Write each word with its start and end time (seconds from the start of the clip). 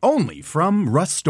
Only 0.00 0.42
from 0.42 0.88
Rust 0.88 1.26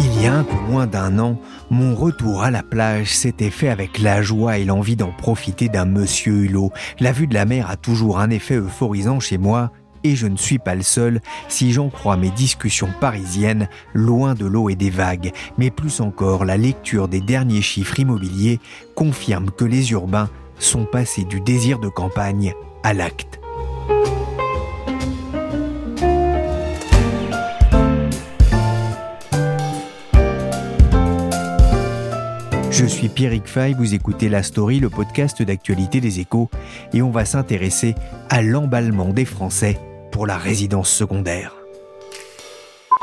Il 0.00 0.22
y 0.22 0.26
a 0.26 0.32
un 0.32 0.44
peu 0.44 0.54
moins 0.66 0.86
d'un 0.86 1.18
an, 1.18 1.38
mon 1.68 1.94
retour 1.94 2.42
à 2.42 2.50
la 2.50 2.62
plage 2.62 3.14
s'était 3.14 3.50
fait 3.50 3.68
avec 3.68 3.98
la 3.98 4.22
joie 4.22 4.56
et 4.56 4.64
l'envie 4.64 4.96
d'en 4.96 5.12
profiter 5.12 5.68
d'un 5.68 5.84
monsieur 5.84 6.44
Hulot. 6.44 6.72
La 7.00 7.12
vue 7.12 7.26
de 7.26 7.34
la 7.34 7.44
mer 7.44 7.68
a 7.68 7.76
toujours 7.76 8.18
un 8.18 8.30
effet 8.30 8.54
euphorisant 8.54 9.20
chez 9.20 9.36
moi, 9.36 9.72
et 10.06 10.16
je 10.16 10.26
ne 10.26 10.36
suis 10.36 10.58
pas 10.58 10.74
le 10.74 10.82
seul 10.82 11.20
si 11.48 11.72
j'en 11.72 11.88
crois 11.88 12.16
mes 12.16 12.30
discussions 12.30 12.88
parisiennes, 13.00 13.68
loin 13.92 14.34
de 14.34 14.46
l'eau 14.46 14.68
et 14.68 14.76
des 14.76 14.90
vagues, 14.90 15.32
mais 15.58 15.70
plus 15.70 16.00
encore 16.00 16.44
la 16.44 16.56
lecture 16.56 17.08
des 17.08 17.20
derniers 17.20 17.62
chiffres 17.62 17.98
immobiliers 17.98 18.60
confirme 18.94 19.50
que 19.50 19.64
les 19.64 19.90
urbains 19.92 20.30
sont 20.58 20.84
passés 20.84 21.24
du 21.24 21.40
désir 21.40 21.78
de 21.78 21.88
campagne 21.88 22.54
à 22.82 22.94
l'acte. 22.94 23.40
Je 32.70 32.84
suis 32.84 33.08
Pierrick 33.08 33.46
Fay, 33.46 33.72
vous 33.72 33.94
écoutez 33.94 34.28
La 34.28 34.42
Story, 34.42 34.80
le 34.80 34.90
podcast 34.90 35.42
d'actualité 35.42 36.00
des 36.00 36.20
échos, 36.20 36.50
et 36.92 37.00
on 37.00 37.10
va 37.10 37.24
s'intéresser 37.24 37.94
à 38.28 38.42
l'emballement 38.42 39.14
des 39.14 39.24
Français 39.24 39.78
pour 40.16 40.26
la 40.26 40.38
résidence 40.38 40.88
secondaire. 40.88 41.52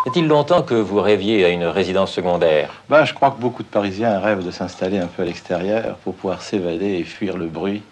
Est-il 0.07 0.27
longtemps 0.27 0.63
que 0.63 0.73
vous 0.73 0.99
rêviez 0.99 1.45
à 1.45 1.49
une 1.49 1.65
résidence 1.65 2.11
secondaire? 2.11 2.81
Ben, 2.89 3.05
Je 3.05 3.13
crois 3.13 3.29
que 3.29 3.39
beaucoup 3.39 3.61
de 3.61 3.67
Parisiens 3.67 4.19
rêvent 4.19 4.43
de 4.43 4.49
s'installer 4.49 4.97
un 4.97 5.05
peu 5.05 5.21
à 5.21 5.25
l'extérieur 5.25 5.97
pour 5.97 6.15
pouvoir 6.15 6.41
s'évader 6.41 6.87
et 6.87 7.03
fuir 7.03 7.37
le 7.37 7.45
bruit 7.45 7.83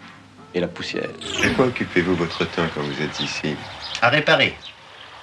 et 0.56 0.58
la 0.60 0.66
poussière. 0.66 1.06
De 1.40 1.54
quoi 1.54 1.66
occupez-vous 1.66 2.16
votre 2.16 2.44
temps 2.46 2.66
quand 2.74 2.80
vous 2.80 3.00
êtes 3.00 3.20
ici? 3.20 3.54
À 4.00 4.08
réparer. 4.08 4.54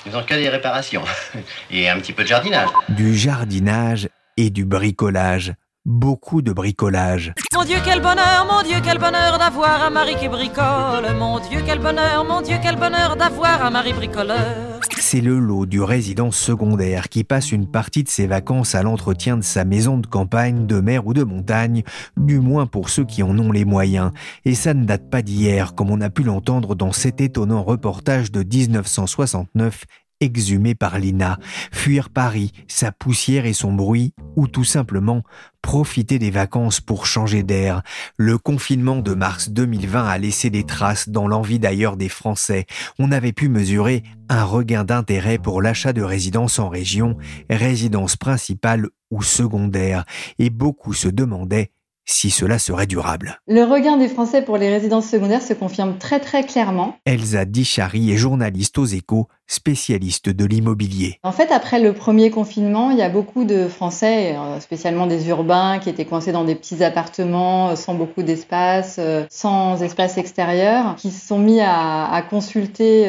Nous 0.06 0.14
faisons 0.14 0.24
que 0.24 0.36
des 0.36 0.48
réparations. 0.48 1.04
Et 1.70 1.90
un 1.90 2.00
petit 2.00 2.14
peu 2.14 2.24
de 2.24 2.30
jardinage. 2.30 2.70
Du 2.88 3.18
jardinage 3.18 4.08
et 4.38 4.50
du 4.50 4.64
bricolage 4.64 5.52
beaucoup 5.86 6.42
de 6.42 6.52
bricolage. 6.52 7.34
Mon 7.54 7.64
Dieu, 7.64 7.78
quel 7.84 8.02
bonheur, 8.02 8.48
mon 8.50 8.62
Dieu, 8.62 8.78
quel 8.84 9.00
bonheur 9.00 9.38
d'avoir 9.38 9.84
un 9.84 9.90
mari 9.90 10.16
qui 10.16 10.28
bricole. 10.28 11.16
Mon 11.18 11.40
Dieu, 11.40 11.62
quel 11.66 11.80
bonheur, 11.80 12.26
mon 12.26 12.42
Dieu, 12.42 12.58
quel 12.62 12.76
bonheur 12.76 13.16
d'avoir 13.16 13.66
un 13.66 13.70
mari 13.70 13.94
bricoleur. 13.94 14.80
C'est 15.00 15.22
le 15.22 15.40
lot 15.40 15.66
du 15.66 15.82
résident 15.82 16.32
secondaire 16.32 17.10
qui 17.10 17.24
passe 17.24 17.52
une 17.52 17.66
partie 17.66 18.04
de 18.04 18.10
ses 18.10 18.28
vacances 18.28 18.76
à 18.76 18.84
l'entretien 18.84 19.38
de 19.38 19.44
sa 19.44 19.66
maison 19.66 19.98
de 19.98 20.06
campagne, 20.06 20.68
de 20.68 20.80
mer 20.80 21.08
ou 21.08 21.14
de 21.14 21.24
montagne, 21.24 21.84
du 22.18 22.40
moins 22.40 22.68
pour 22.68 22.90
ceux 22.90 23.06
qui 23.06 23.24
en 23.24 23.38
ont 23.40 23.52
les 23.52 23.66
moyens. 23.66 24.12
Et 24.46 24.56
ça 24.56 24.74
ne 24.74 24.86
date 24.86 25.10
pas 25.10 25.22
d'hier, 25.22 25.74
comme 25.74 25.90
on 25.90 26.02
a 26.02 26.10
pu 26.10 26.24
l'entendre 26.24 26.76
dans 26.76 26.92
cet 26.92 27.22
étonnant 27.22 27.64
reportage 27.64 28.32
de 28.32 28.44
1969 28.44 29.86
exhumé 30.20 30.76
par 30.76 31.00
Lina, 31.00 31.40
fuir 31.72 32.10
Paris, 32.10 32.52
sa 32.68 32.92
poussière 32.92 33.46
et 33.46 33.54
son 33.54 33.74
bruit, 33.74 34.14
ou 34.36 34.48
tout 34.48 34.64
simplement 34.64 35.24
profiter 35.62 36.20
des 36.20 36.32
vacances 36.32 36.82
pour 36.82 37.06
changer 37.06 37.44
d'air. 37.44 37.82
Le 38.18 38.38
confinement 38.38 38.98
de 38.98 39.14
mars 39.14 39.50
2020 39.50 40.08
a 40.08 40.18
laissé 40.18 40.50
des 40.50 40.64
traces 40.64 41.10
dans 41.10 41.28
l'envie 41.28 41.60
d'ailleurs 41.60 41.98
des 41.98 42.10
Français. 42.10 42.66
On 42.98 43.12
avait 43.12 43.34
pu 43.34 43.50
mesurer 43.50 44.04
un 44.30 44.44
regain 44.44 44.84
d'intérêt 44.84 45.38
pour 45.38 45.62
l'achat 45.62 45.94
de 45.94 46.02
résidences 46.02 46.60
en 46.60 46.70
région, 46.70 47.18
résidence 47.50 48.16
principale 48.16 48.88
ou 49.12 49.24
secondaire, 49.24 50.06
et 50.38 50.50
beaucoup 50.50 50.94
se 50.94 51.08
demandaient 51.08 51.72
si 52.10 52.32
cela 52.32 52.58
serait 52.58 52.88
durable. 52.88 53.40
Le 53.48 53.64
regain 53.64 53.98
des 53.98 54.08
Français 54.08 54.42
pour 54.42 54.58
les 54.58 54.70
résidences 54.70 55.08
secondaires 55.08 55.44
se 55.44 55.54
confirme 55.54 55.98
très 55.98 56.20
très 56.20 56.44
clairement. 56.44 56.96
Elsa 57.06 57.46
Dichary 57.46 58.12
est 58.12 58.18
journaliste 58.18 58.78
aux 58.80 58.86
échos, 58.86 59.28
spécialiste 59.46 60.30
de 60.30 60.46
l'immobilier. 60.46 61.20
En 61.24 61.32
fait, 61.32 61.52
après 61.52 61.80
le 61.80 61.94
premier 61.94 62.32
confinement, 62.32 62.90
il 62.92 62.98
y 62.98 63.04
a 63.04 63.10
beaucoup 63.10 63.44
de 63.44 63.68
Français, 63.68 64.36
euh, 64.36 64.60
spécialement 64.60 65.06
des 65.06 65.28
urbains, 65.28 65.80
qui 65.80 65.90
étaient 65.90 66.06
coincés 66.06 66.32
dans 66.32 66.44
des 66.44 66.56
petits 66.56 66.84
appartements 66.84 67.70
euh, 67.70 67.76
sans 67.76 67.94
beaucoup 67.94 68.24
d'espace, 68.24 68.98
euh, 69.00 69.26
sans 69.30 69.82
espace 69.84 70.18
extérieur, 70.18 70.96
qui 70.96 71.12
se 71.12 71.28
sont 71.28 71.40
mis 71.40 71.60
à, 71.62 72.24
consulter 72.30 73.06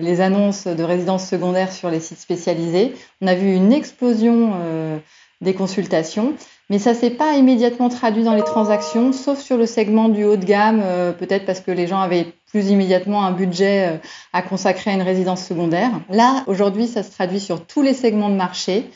les 0.00 0.20
annonces 0.20 0.66
de 0.66 0.82
résidences 0.82 1.26
secondaires 1.26 1.72
sur 1.72 1.90
les 1.90 1.98
sites 1.98 2.20
spécialisés. 2.20 2.94
On 3.20 3.26
a 3.26 3.34
vu 3.34 3.54
une 3.54 3.72
explosion 3.72 4.52
des 5.40 5.54
consultations. 5.54 6.34
Mais 6.70 6.78
ça 6.78 6.94
s'est 6.94 7.10
pas 7.10 7.34
immédiatement 7.34 7.88
traduit 7.88 8.24
dans 8.24 8.34
les 8.34 8.42
transactions, 8.42 9.12
sauf 9.12 9.40
sur 9.40 9.56
le 9.56 9.66
segment 9.66 10.08
du 10.08 10.24
haut 10.24 10.36
de 10.36 10.44
gamme, 10.44 10.80
euh, 10.82 11.12
peut-être 11.12 11.44
parce 11.44 11.60
que 11.60 11.70
les 11.70 11.86
gens 11.86 12.00
avaient 12.00 12.32
plus 12.50 12.70
immédiatement 12.70 13.24
un 13.24 13.32
budget 13.32 13.88
euh, 13.88 13.98
à 14.32 14.42
consacrer 14.42 14.90
à 14.90 14.94
une 14.94 15.02
résidence 15.02 15.44
secondaire. 15.44 15.90
Là, 16.08 16.44
aujourd'hui, 16.46 16.86
ça 16.86 17.02
se 17.02 17.10
traduit 17.10 17.40
sur 17.40 17.66
tous 17.66 17.82
les 17.82 17.94
segments 17.94 18.30
de 18.30 18.36
marché. 18.36 18.90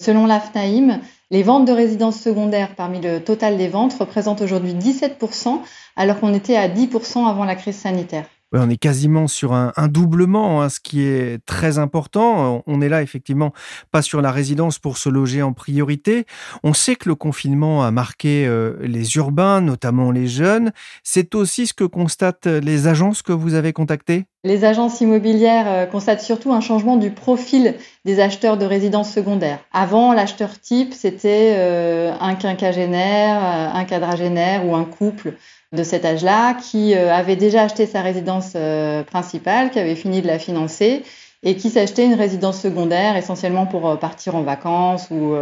Selon 0.00 0.26
l'AFNAIM, 0.26 1.00
les 1.30 1.42
ventes 1.42 1.66
de 1.66 1.72
résidences 1.72 2.20
secondaires 2.20 2.74
parmi 2.76 3.00
le 3.00 3.20
total 3.20 3.56
des 3.56 3.68
ventes 3.68 3.94
représentent 3.98 4.40
aujourd'hui 4.40 4.72
17%, 4.72 5.60
alors 5.96 6.20
qu'on 6.20 6.32
était 6.32 6.56
à 6.56 6.68
10% 6.68 7.26
avant 7.26 7.44
la 7.44 7.56
crise 7.56 7.76
sanitaire 7.76 8.26
on 8.52 8.70
est 8.70 8.76
quasiment 8.76 9.26
sur 9.26 9.52
un, 9.52 9.72
doublement, 9.88 10.62
hein, 10.62 10.68
ce 10.68 10.80
qui 10.80 11.02
est 11.02 11.44
très 11.44 11.78
important. 11.78 12.62
On 12.66 12.80
est 12.80 12.88
là 12.88 13.02
effectivement 13.02 13.52
pas 13.90 14.02
sur 14.02 14.22
la 14.22 14.32
résidence 14.32 14.78
pour 14.78 14.98
se 14.98 15.08
loger 15.08 15.42
en 15.42 15.52
priorité. 15.52 16.24
On 16.62 16.72
sait 16.72 16.96
que 16.96 17.08
le 17.08 17.14
confinement 17.14 17.84
a 17.84 17.90
marqué 17.90 18.46
euh, 18.46 18.76
les 18.80 19.16
urbains, 19.16 19.60
notamment 19.60 20.10
les 20.10 20.26
jeunes. 20.26 20.72
C'est 21.02 21.34
aussi 21.34 21.66
ce 21.66 21.74
que 21.74 21.84
constatent 21.84 22.46
les 22.46 22.86
agences 22.86 23.22
que 23.22 23.32
vous 23.32 23.54
avez 23.54 23.72
contactées? 23.72 24.24
Les 24.44 24.64
agences 24.64 25.00
immobilières 25.00 25.66
euh, 25.68 25.86
constatent 25.86 26.22
surtout 26.22 26.52
un 26.52 26.60
changement 26.60 26.96
du 26.96 27.10
profil 27.10 27.74
des 28.04 28.20
acheteurs 28.20 28.56
de 28.56 28.64
résidences 28.64 29.12
secondaires. 29.12 29.58
Avant, 29.72 30.12
l'acheteur 30.12 30.58
type, 30.60 30.94
c'était 30.94 31.54
euh, 31.56 32.12
un 32.20 32.34
quinquagénaire, 32.34 33.42
un 33.74 33.84
quadragénaire 33.84 34.64
ou 34.66 34.74
un 34.74 34.84
couple 34.84 35.34
de 35.72 35.82
cet 35.82 36.04
âge-là 36.04 36.54
qui 36.54 36.94
euh, 36.94 37.12
avait 37.12 37.36
déjà 37.36 37.62
acheté 37.62 37.86
sa 37.86 38.00
résidence 38.00 38.52
euh, 38.56 39.02
principale, 39.02 39.70
qui 39.70 39.78
avait 39.78 39.94
fini 39.94 40.22
de 40.22 40.26
la 40.26 40.38
financer 40.38 41.02
et 41.42 41.56
qui 41.56 41.70
s'achetait 41.70 42.06
une 42.06 42.14
résidence 42.14 42.60
secondaire 42.60 43.16
essentiellement 43.16 43.66
pour 43.66 43.88
euh, 43.88 43.96
partir 43.96 44.34
en 44.34 44.42
vacances 44.42 45.08
ou 45.10 45.36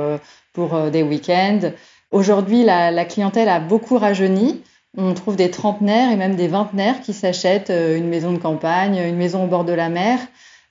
pour 0.53 0.91
des 0.91 1.03
week-ends. 1.03 1.71
Aujourd'hui, 2.11 2.65
la, 2.65 3.05
clientèle 3.05 3.49
a 3.49 3.61
beaucoup 3.61 3.99
rajeuni. 3.99 4.63
On 4.97 5.13
trouve 5.13 5.37
des 5.37 5.51
trentenaires 5.51 6.11
et 6.11 6.17
même 6.17 6.35
des 6.35 6.49
vingtenaires 6.49 7.03
qui 7.03 7.13
s'achètent 7.13 7.71
une 7.71 8.09
maison 8.09 8.33
de 8.33 8.39
campagne, 8.39 8.97
une 8.97 9.17
maison 9.17 9.45
au 9.45 9.47
bord 9.47 9.65
de 9.65 9.75
la 9.75 9.91
mer, 9.91 10.19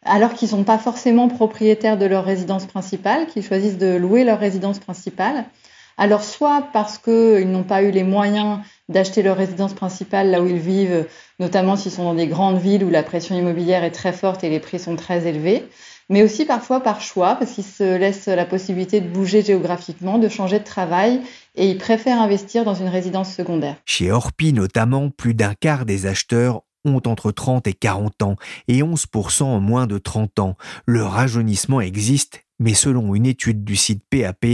alors 0.03 0.33
qu'ils 0.33 0.47
ne 0.47 0.51
sont 0.51 0.63
pas 0.63 0.79
forcément 0.79 1.27
propriétaires 1.27 1.97
de 1.97 2.05
leur 2.05 2.25
résidence 2.25 2.65
principale, 2.65 3.27
qu'ils 3.27 3.43
choisissent 3.43 3.77
de 3.77 3.95
louer 3.95 4.23
leur 4.23 4.39
résidence 4.39 4.79
principale. 4.79 5.45
Alors 5.97 6.23
soit 6.23 6.67
parce 6.73 6.97
qu'ils 6.97 7.49
n'ont 7.49 7.63
pas 7.63 7.83
eu 7.83 7.91
les 7.91 8.03
moyens 8.03 8.59
d'acheter 8.89 9.23
leur 9.23 9.37
résidence 9.37 9.73
principale 9.73 10.29
là 10.29 10.41
où 10.41 10.47
ils 10.47 10.57
vivent, 10.57 11.07
notamment 11.39 11.75
s'ils 11.75 11.91
sont 11.91 12.03
dans 12.03 12.13
des 12.13 12.27
grandes 12.27 12.59
villes 12.59 12.83
où 12.83 12.89
la 12.89 13.03
pression 13.03 13.37
immobilière 13.37 13.83
est 13.83 13.91
très 13.91 14.13
forte 14.13 14.43
et 14.43 14.49
les 14.49 14.59
prix 14.59 14.79
sont 14.79 14.95
très 14.95 15.25
élevés, 15.25 15.63
mais 16.09 16.21
aussi 16.21 16.45
parfois 16.45 16.81
par 16.81 17.01
choix, 17.01 17.35
parce 17.35 17.51
qu'ils 17.51 17.63
se 17.63 17.97
laissent 17.97 18.27
la 18.27 18.45
possibilité 18.45 19.01
de 19.01 19.07
bouger 19.07 19.41
géographiquement, 19.41 20.19
de 20.19 20.29
changer 20.29 20.59
de 20.59 20.63
travail, 20.63 21.21
et 21.55 21.69
ils 21.69 21.77
préfèrent 21.77 22.21
investir 22.21 22.63
dans 22.63 22.75
une 22.75 22.89
résidence 22.89 23.33
secondaire. 23.33 23.75
Chez 23.85 24.11
Orpi 24.11 24.53
notamment, 24.53 25.09
plus 25.09 25.33
d'un 25.33 25.53
quart 25.53 25.85
des 25.85 26.05
acheteurs 26.05 26.61
ont 26.85 27.01
entre 27.07 27.31
30 27.31 27.65
et 27.67 27.73
40 27.73 28.21
ans 28.21 28.35
et 28.67 28.81
11% 28.81 29.43
en 29.43 29.59
moins 29.59 29.87
de 29.87 29.97
30 29.97 30.39
ans. 30.39 30.55
Le 30.85 31.03
rajeunissement 31.03 31.81
existe, 31.81 32.44
mais 32.59 32.73
selon 32.73 33.15
une 33.15 33.25
étude 33.25 33.63
du 33.63 33.75
site 33.75 34.03
PAP, 34.09 34.45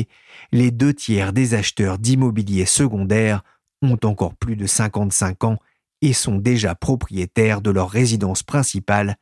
les 0.52 0.72
deux 0.72 0.94
tiers 0.94 1.34
des 1.34 1.54
acheteurs 1.54 1.98
d'immobilier 1.98 2.66
secondaire 2.66 3.44
ont 3.82 3.98
encore 4.04 4.36
plus 4.36 4.56
de 4.56 4.68
55 4.68 5.44
ans 5.44 5.58
et 6.02 6.14
sont 6.14 6.38
déjà 6.38 6.76
propriétaires 6.76 7.62
de 7.62 7.72
leur 7.72 7.90
résidence 7.90 8.44
principale, 8.44 9.18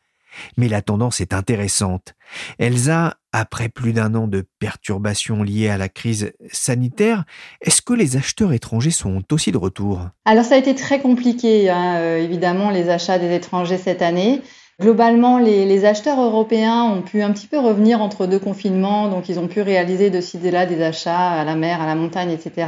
Mais 0.58 0.68
la 0.68 0.84
tendance 0.84 1.22
est 1.22 1.34
intéressante. 1.34 2.14
Elsa, 2.60 3.16
après 3.32 3.68
plus 3.68 3.94
d'un 3.94 4.14
an 4.14 4.28
de 4.28 4.46
perturbations 4.60 5.42
liées 5.42 5.70
à 5.70 5.78
la 5.78 5.90
crise 5.90 6.32
sanitaire, 6.52 7.26
est-ce 7.62 7.82
que 7.82 7.94
les 7.94 8.16
acheteurs 8.16 8.54
étrangers 8.54 8.92
sont 8.92 9.24
aussi 9.32 9.52
de 9.52 9.58
retour? 9.58 10.08
Alors 10.26 10.46
ça 10.46 10.54
a 10.54 10.58
été 10.60 10.76
très 10.76 11.02
compliqué, 11.02 11.70
hein, 11.70 11.96
euh, 11.98 12.18
évidemment, 12.18 12.70
les 12.70 12.90
achats 12.90 13.18
des 13.18 13.34
étrangers 13.34 13.80
cette 13.80 14.04
année. 14.04 14.42
Globalement, 14.80 15.40
les, 15.40 15.84
acheteurs 15.84 16.22
européens 16.22 16.84
ont 16.84 17.02
pu 17.02 17.22
un 17.22 17.32
petit 17.32 17.48
peu 17.48 17.60
revenir 17.60 18.02
entre 18.02 18.28
deux 18.28 18.40
confinements, 18.40 19.10
donc 19.10 19.28
ils 19.28 19.38
ont 19.38 19.48
pu 19.48 19.60
réaliser 19.62 20.10
de 20.10 20.22
ci, 20.22 20.38
de 20.38 20.50
là 20.50 20.66
des 20.66 20.82
achats 20.82 21.32
à 21.32 21.44
la 21.44 21.56
mer, 21.56 21.82
à 21.82 21.86
la 21.86 21.96
montagne, 21.96 22.32
etc. 22.32 22.68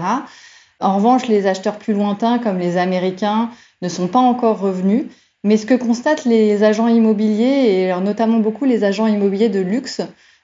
En 0.81 0.97
revanche, 0.97 1.27
les 1.27 1.47
acheteurs 1.47 1.77
plus 1.77 1.93
lointains, 1.93 2.37
comme 2.39 2.59
les 2.59 2.75
Américains, 2.75 3.49
ne 3.81 3.87
sont 3.87 4.07
pas 4.07 4.19
encore 4.19 4.59
revenus. 4.59 5.05
Mais 5.45 5.55
ce 5.55 5.65
que 5.65 5.73
constatent 5.73 6.25
les 6.25 6.63
agents 6.63 6.89
immobiliers, 6.89 7.87
et 7.87 8.01
notamment 8.01 8.39
beaucoup 8.39 8.65
les 8.65 8.83
agents 8.83 9.07
immobiliers 9.07 9.49
de 9.49 9.61
luxe, 9.61 10.01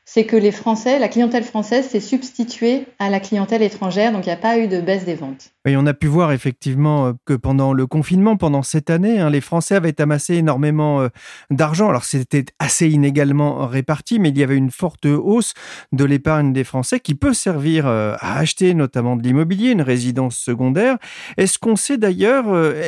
c'est 0.10 0.26
que 0.26 0.38
les 0.38 0.54
Français, 0.54 1.00
la 1.00 1.10
clientèle 1.10 1.44
française 1.44 1.86
s'est 1.90 2.00
substituée 2.00 2.86
à 2.98 3.10
la 3.10 3.20
clientèle 3.20 3.62
étrangère, 3.62 4.14
donc 4.14 4.26
il 4.26 4.30
n'y 4.30 4.34
a 4.34 4.38
pas 4.38 4.58
eu 4.58 4.70
de 4.70 4.80
baisse 4.80 5.04
des 5.04 5.16
ventes. 5.16 5.50
Et 5.68 5.76
on 5.76 5.86
a 5.86 5.94
pu 5.94 6.08
voir 6.08 6.32
effectivement 6.32 7.08
euh, 7.08 7.14
que 7.26 7.34
pendant 7.34 7.74
le 7.74 7.86
confinement, 7.88 8.38
pendant 8.38 8.64
cette 8.64 8.90
année, 8.90 9.20
hein, 9.20 9.30
les 9.30 9.42
Français 9.42 9.76
avaient 9.76 10.00
amassé 10.00 10.36
énormément 10.36 11.02
euh, 11.02 11.10
d'argent. 11.52 11.90
Alors 11.90 12.06
c'était 12.06 12.46
assez 12.58 12.88
inégalement 12.88 13.68
réparti, 13.68 14.18
mais 14.18 14.30
il 14.30 14.38
y 14.38 14.44
avait 14.44 14.56
une 14.56 14.72
forte 14.72 15.06
hausse 15.06 15.54
de 15.92 16.06
l'épargne 16.06 16.54
des 16.54 16.64
Français 16.64 17.02
qui 17.02 17.14
peut 17.14 17.34
servir 17.34 17.86
euh, 17.86 18.16
à 18.22 18.40
acheter 18.40 18.74
notamment 18.74 19.18
de 19.18 19.24
l'immobilier, 19.24 19.72
une 19.72 19.82
résidence 19.82 20.38
secondaire. 20.38 20.96
Est-ce 21.36 21.60
qu'on 21.60 21.76
sait 21.76 21.98
d'ailleurs, 21.98 22.46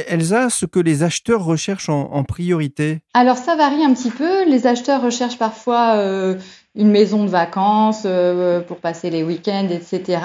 Elsa, 0.07 0.49
ce 0.49 0.65
que 0.65 0.79
les 0.79 1.03
acheteurs 1.03 1.43
recherchent 1.43 1.89
en, 1.89 2.23
priorité? 2.23 2.99
Alors 3.13 3.37
ça 3.37 3.57
varie 3.57 3.83
un 3.83 3.93
petit 3.93 4.11
peu. 4.11 4.45
Les 4.49 4.67
acheteurs 4.67 5.01
recherchent 5.01 5.37
parfois 5.37 6.35
une 6.75 6.89
maison 6.89 7.23
de 7.23 7.29
vacances 7.29 8.03
euh, 8.05 8.61
pour 8.61 8.77
passer 8.77 9.09
les 9.09 9.23
week-ends, 9.23 9.67
etc. 9.69 10.19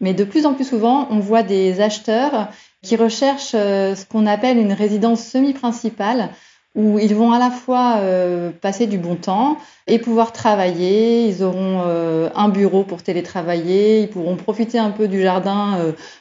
Mais 0.00 0.14
de 0.14 0.24
plus 0.24 0.46
en 0.46 0.54
plus 0.54 0.64
souvent, 0.64 1.06
on 1.10 1.18
voit 1.18 1.42
des 1.42 1.80
acheteurs 1.80 2.48
qui 2.82 2.96
recherchent 2.96 3.54
euh, 3.54 3.94
ce 3.94 4.06
qu'on 4.06 4.26
appelle 4.26 4.58
une 4.58 4.72
résidence 4.72 5.22
semi-principale, 5.22 6.30
où 6.74 6.98
ils 6.98 7.14
vont 7.14 7.32
à 7.32 7.38
la 7.38 7.50
fois 7.50 7.96
euh, 7.98 8.50
passer 8.50 8.86
du 8.86 8.96
bon 8.96 9.14
temps 9.16 9.58
et 9.86 9.98
pouvoir 9.98 10.32
travailler. 10.32 11.26
Ils 11.26 11.44
auront 11.44 11.82
un 12.34 12.48
bureau 12.48 12.82
pour 12.82 13.02
télétravailler, 13.02 14.00
ils 14.00 14.08
pourront 14.08 14.36
profiter 14.36 14.78
un 14.78 14.90
peu 14.90 15.06
du 15.06 15.20
jardin 15.20 15.78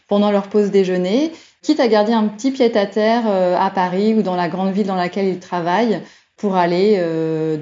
pendant 0.10 0.30
leur 0.30 0.50
pause 0.50 0.70
déjeuner, 0.70 1.32
quitte 1.62 1.80
à 1.80 1.88
garder 1.88 2.12
un 2.12 2.28
petit 2.28 2.52
pied-à-terre 2.52 3.24
à 3.28 3.70
Paris 3.70 4.14
ou 4.14 4.24
dans 4.24 4.36
la 4.36 4.50
grande 4.50 4.74
ville 4.74 4.88
dans 4.88 4.96
laquelle 4.96 5.28
ils 5.28 5.40
travaillent 5.40 6.02
pour 6.42 6.56
aller 6.56 6.98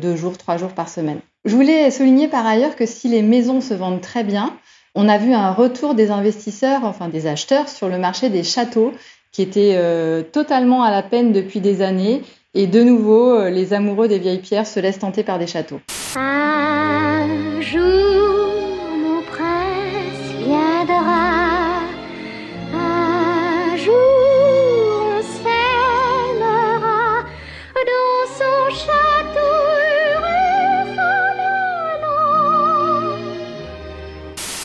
deux 0.01 0.15
jours, 0.15 0.37
trois 0.37 0.55
jours 0.57 0.71
par 0.71 0.89
semaine. 0.89 1.19
Je 1.45 1.55
voulais 1.55 1.91
souligner 1.91 2.29
par 2.29 2.47
ailleurs 2.47 2.75
que 2.75 2.85
si 2.85 3.09
les 3.09 3.21
maisons 3.21 3.59
se 3.59 3.73
vendent 3.73 4.01
très 4.01 4.23
bien, 4.23 4.53
on 4.95 5.07
a 5.07 5.17
vu 5.17 5.33
un 5.33 5.51
retour 5.51 5.93
des 5.93 6.11
investisseurs, 6.11 6.83
enfin 6.83 7.09
des 7.09 7.27
acheteurs, 7.27 7.69
sur 7.69 7.89
le 7.89 7.97
marché 7.97 8.29
des 8.29 8.43
châteaux, 8.43 8.93
qui 9.31 9.41
était 9.41 9.75
euh, 9.75 10.23
totalement 10.23 10.83
à 10.83 10.91
la 10.91 11.03
peine 11.03 11.31
depuis 11.31 11.59
des 11.59 11.81
années. 11.81 12.23
Et 12.55 12.67
de 12.67 12.81
nouveau, 12.81 13.31
euh, 13.31 13.49
les 13.49 13.73
amoureux 13.73 14.07
des 14.07 14.17
vieilles 14.17 14.39
pierres 14.39 14.65
se 14.65 14.79
laissent 14.79 14.99
tenter 14.99 15.23
par 15.23 15.37
des 15.37 15.47
châteaux. 15.47 15.79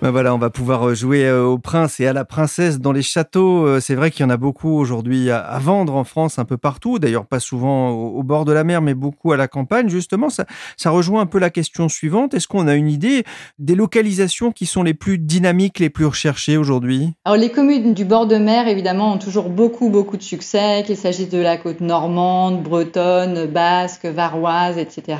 Ben 0.04 0.10
voilà, 0.10 0.34
on 0.34 0.38
va 0.38 0.50
pouvoir 0.50 0.86
euh, 0.86 0.94
jouer 0.94 1.24
euh, 1.24 1.46
au 1.46 1.56
prince 1.56 1.98
et 1.98 2.06
à 2.06 2.12
la 2.12 2.26
princesse 2.26 2.78
dans 2.78 2.92
les 2.92 3.00
châteaux. 3.00 3.66
Euh, 3.66 3.80
c'est 3.80 3.94
vrai 3.94 4.10
qu'il 4.10 4.20
y 4.20 4.26
en 4.26 4.28
a 4.28 4.36
beaucoup 4.36 4.68
aujourd'hui 4.68 5.30
à, 5.30 5.58
vendre 5.58 5.94
en 5.94 6.04
France, 6.04 6.38
un 6.38 6.44
peu 6.44 6.58
partout. 6.58 6.98
D'ailleurs, 6.98 7.24
pas 7.24 7.40
souvent 7.40 7.88
au, 7.88 8.22
bord 8.22 8.44
de 8.44 8.52
la 8.52 8.64
mer, 8.64 8.82
mais 8.82 8.92
beaucoup 8.92 9.32
à 9.32 9.38
la 9.38 9.48
campagne. 9.48 9.88
Justement, 9.88 10.28
ça, 10.28 10.44
ça 10.76 10.90
rejoint 10.90 11.22
un 11.22 11.26
peu 11.26 11.38
la 11.38 11.48
question 11.48 11.88
suivante. 11.88 12.34
Est-ce 12.34 12.46
qu'on 12.46 12.68
a 12.68 12.74
une 12.74 12.90
idée 12.90 13.24
des 13.58 13.74
localisations 13.74 14.52
qui 14.52 14.66
sont 14.66 14.82
les 14.82 14.92
plus 14.92 15.16
dynamiques, 15.16 15.78
les 15.78 15.88
plus 15.88 16.04
recherchées 16.04 16.58
aujourd'hui? 16.58 17.14
Les 17.38 17.50
communes 17.50 17.94
du 17.94 18.04
bord 18.04 18.26
de 18.26 18.36
mer, 18.36 18.68
évidemment, 18.68 19.14
ont 19.14 19.18
toujours 19.18 19.48
beaucoup, 19.48 19.88
beaucoup 19.88 20.18
de 20.18 20.22
succès, 20.22 20.82
qu'il 20.84 20.98
s'agisse 20.98 21.30
de 21.30 21.40
la 21.40 21.56
côte 21.56 21.80
normande, 21.80 22.62
bretonne, 22.62 23.46
basque, 23.46 24.04
varoise, 24.04 24.76
etc. 24.76 25.16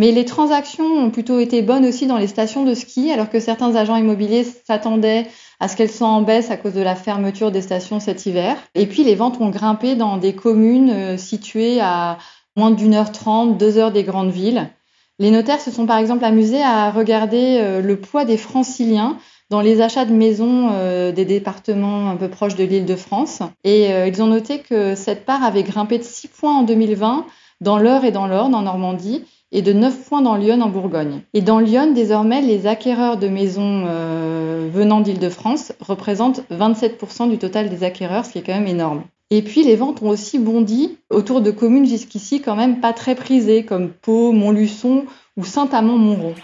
Mais 0.00 0.12
les 0.12 0.24
transactions 0.24 0.86
ont 0.86 1.10
plutôt 1.10 1.40
été 1.40 1.60
bonnes 1.60 1.84
aussi 1.84 2.06
dans 2.06 2.16
les 2.16 2.26
stations 2.26 2.64
de 2.64 2.72
ski, 2.72 3.12
alors 3.12 3.28
que 3.28 3.38
certains 3.38 3.76
agents 3.76 3.96
immobiliers 3.96 4.44
s'attendaient 4.44 5.26
à 5.60 5.68
ce 5.68 5.76
qu'elles 5.76 5.90
soient 5.90 6.08
en 6.08 6.22
baisse 6.22 6.50
à 6.50 6.56
cause 6.56 6.72
de 6.72 6.80
la 6.80 6.94
fermeture 6.94 7.50
des 7.50 7.60
stations 7.60 8.00
cet 8.00 8.24
hiver. 8.24 8.56
Et 8.74 8.86
puis 8.86 9.04
les 9.04 9.14
ventes 9.14 9.38
ont 9.42 9.50
grimpé 9.50 9.96
dans 9.96 10.16
des 10.16 10.34
communes 10.34 10.88
euh, 10.88 11.16
situées 11.18 11.82
à 11.82 12.16
moins 12.56 12.70
d'une 12.70 12.94
heure 12.94 13.12
trente, 13.12 13.58
deux 13.58 13.76
heures 13.76 13.92
des 13.92 14.02
grandes 14.02 14.30
villes. 14.30 14.70
Les 15.18 15.30
notaires 15.30 15.60
se 15.60 15.70
sont 15.70 15.84
par 15.84 15.98
exemple 15.98 16.24
amusés 16.24 16.62
à 16.62 16.90
regarder 16.90 17.58
euh, 17.60 17.82
le 17.82 18.00
poids 18.00 18.24
des 18.24 18.38
franciliens 18.38 19.18
dans 19.50 19.60
les 19.60 19.82
achats 19.82 20.06
de 20.06 20.14
maisons 20.14 20.70
euh, 20.72 21.12
des 21.12 21.26
départements 21.26 22.08
un 22.08 22.16
peu 22.16 22.28
proches 22.28 22.56
de 22.56 22.64
l'île 22.64 22.86
de 22.86 22.96
France. 22.96 23.42
Et 23.64 23.90
ils 23.90 24.22
ont 24.22 24.28
noté 24.28 24.60
que 24.60 24.94
cette 24.94 25.26
part 25.26 25.44
avait 25.44 25.62
grimpé 25.62 25.98
de 25.98 26.04
6 26.04 26.28
points 26.28 26.60
en 26.60 26.62
2020 26.62 27.26
dans 27.60 27.76
l'Eure 27.76 28.06
et 28.06 28.12
dans 28.12 28.26
l'Orne 28.26 28.54
en 28.54 28.62
Normandie 28.62 29.26
et 29.52 29.62
de 29.62 29.72
9 29.72 30.08
points 30.08 30.22
dans 30.22 30.36
Lyon 30.36 30.60
en 30.60 30.68
Bourgogne. 30.68 31.22
Et 31.34 31.40
dans 31.40 31.58
Lyon, 31.58 31.92
désormais, 31.92 32.40
les 32.40 32.66
acquéreurs 32.66 33.16
de 33.16 33.28
maisons 33.28 33.84
euh, 33.86 34.68
venant 34.72 35.00
d'Île-de-France 35.00 35.72
représentent 35.80 36.42
27% 36.50 37.28
du 37.28 37.38
total 37.38 37.68
des 37.68 37.84
acquéreurs, 37.84 38.24
ce 38.24 38.32
qui 38.32 38.38
est 38.38 38.42
quand 38.42 38.54
même 38.54 38.66
énorme. 38.66 39.02
Et 39.30 39.42
puis 39.42 39.62
les 39.62 39.76
ventes 39.76 40.02
ont 40.02 40.08
aussi 40.08 40.40
bondi 40.40 40.98
autour 41.08 41.40
de 41.40 41.52
communes 41.52 41.86
jusqu'ici 41.86 42.40
quand 42.40 42.56
même 42.56 42.80
pas 42.80 42.92
très 42.92 43.14
prisées, 43.14 43.64
comme 43.64 43.90
Pau, 43.90 44.32
Montluçon 44.32 45.04
ou 45.36 45.44
Saint-Amand-Montrond. 45.44 46.34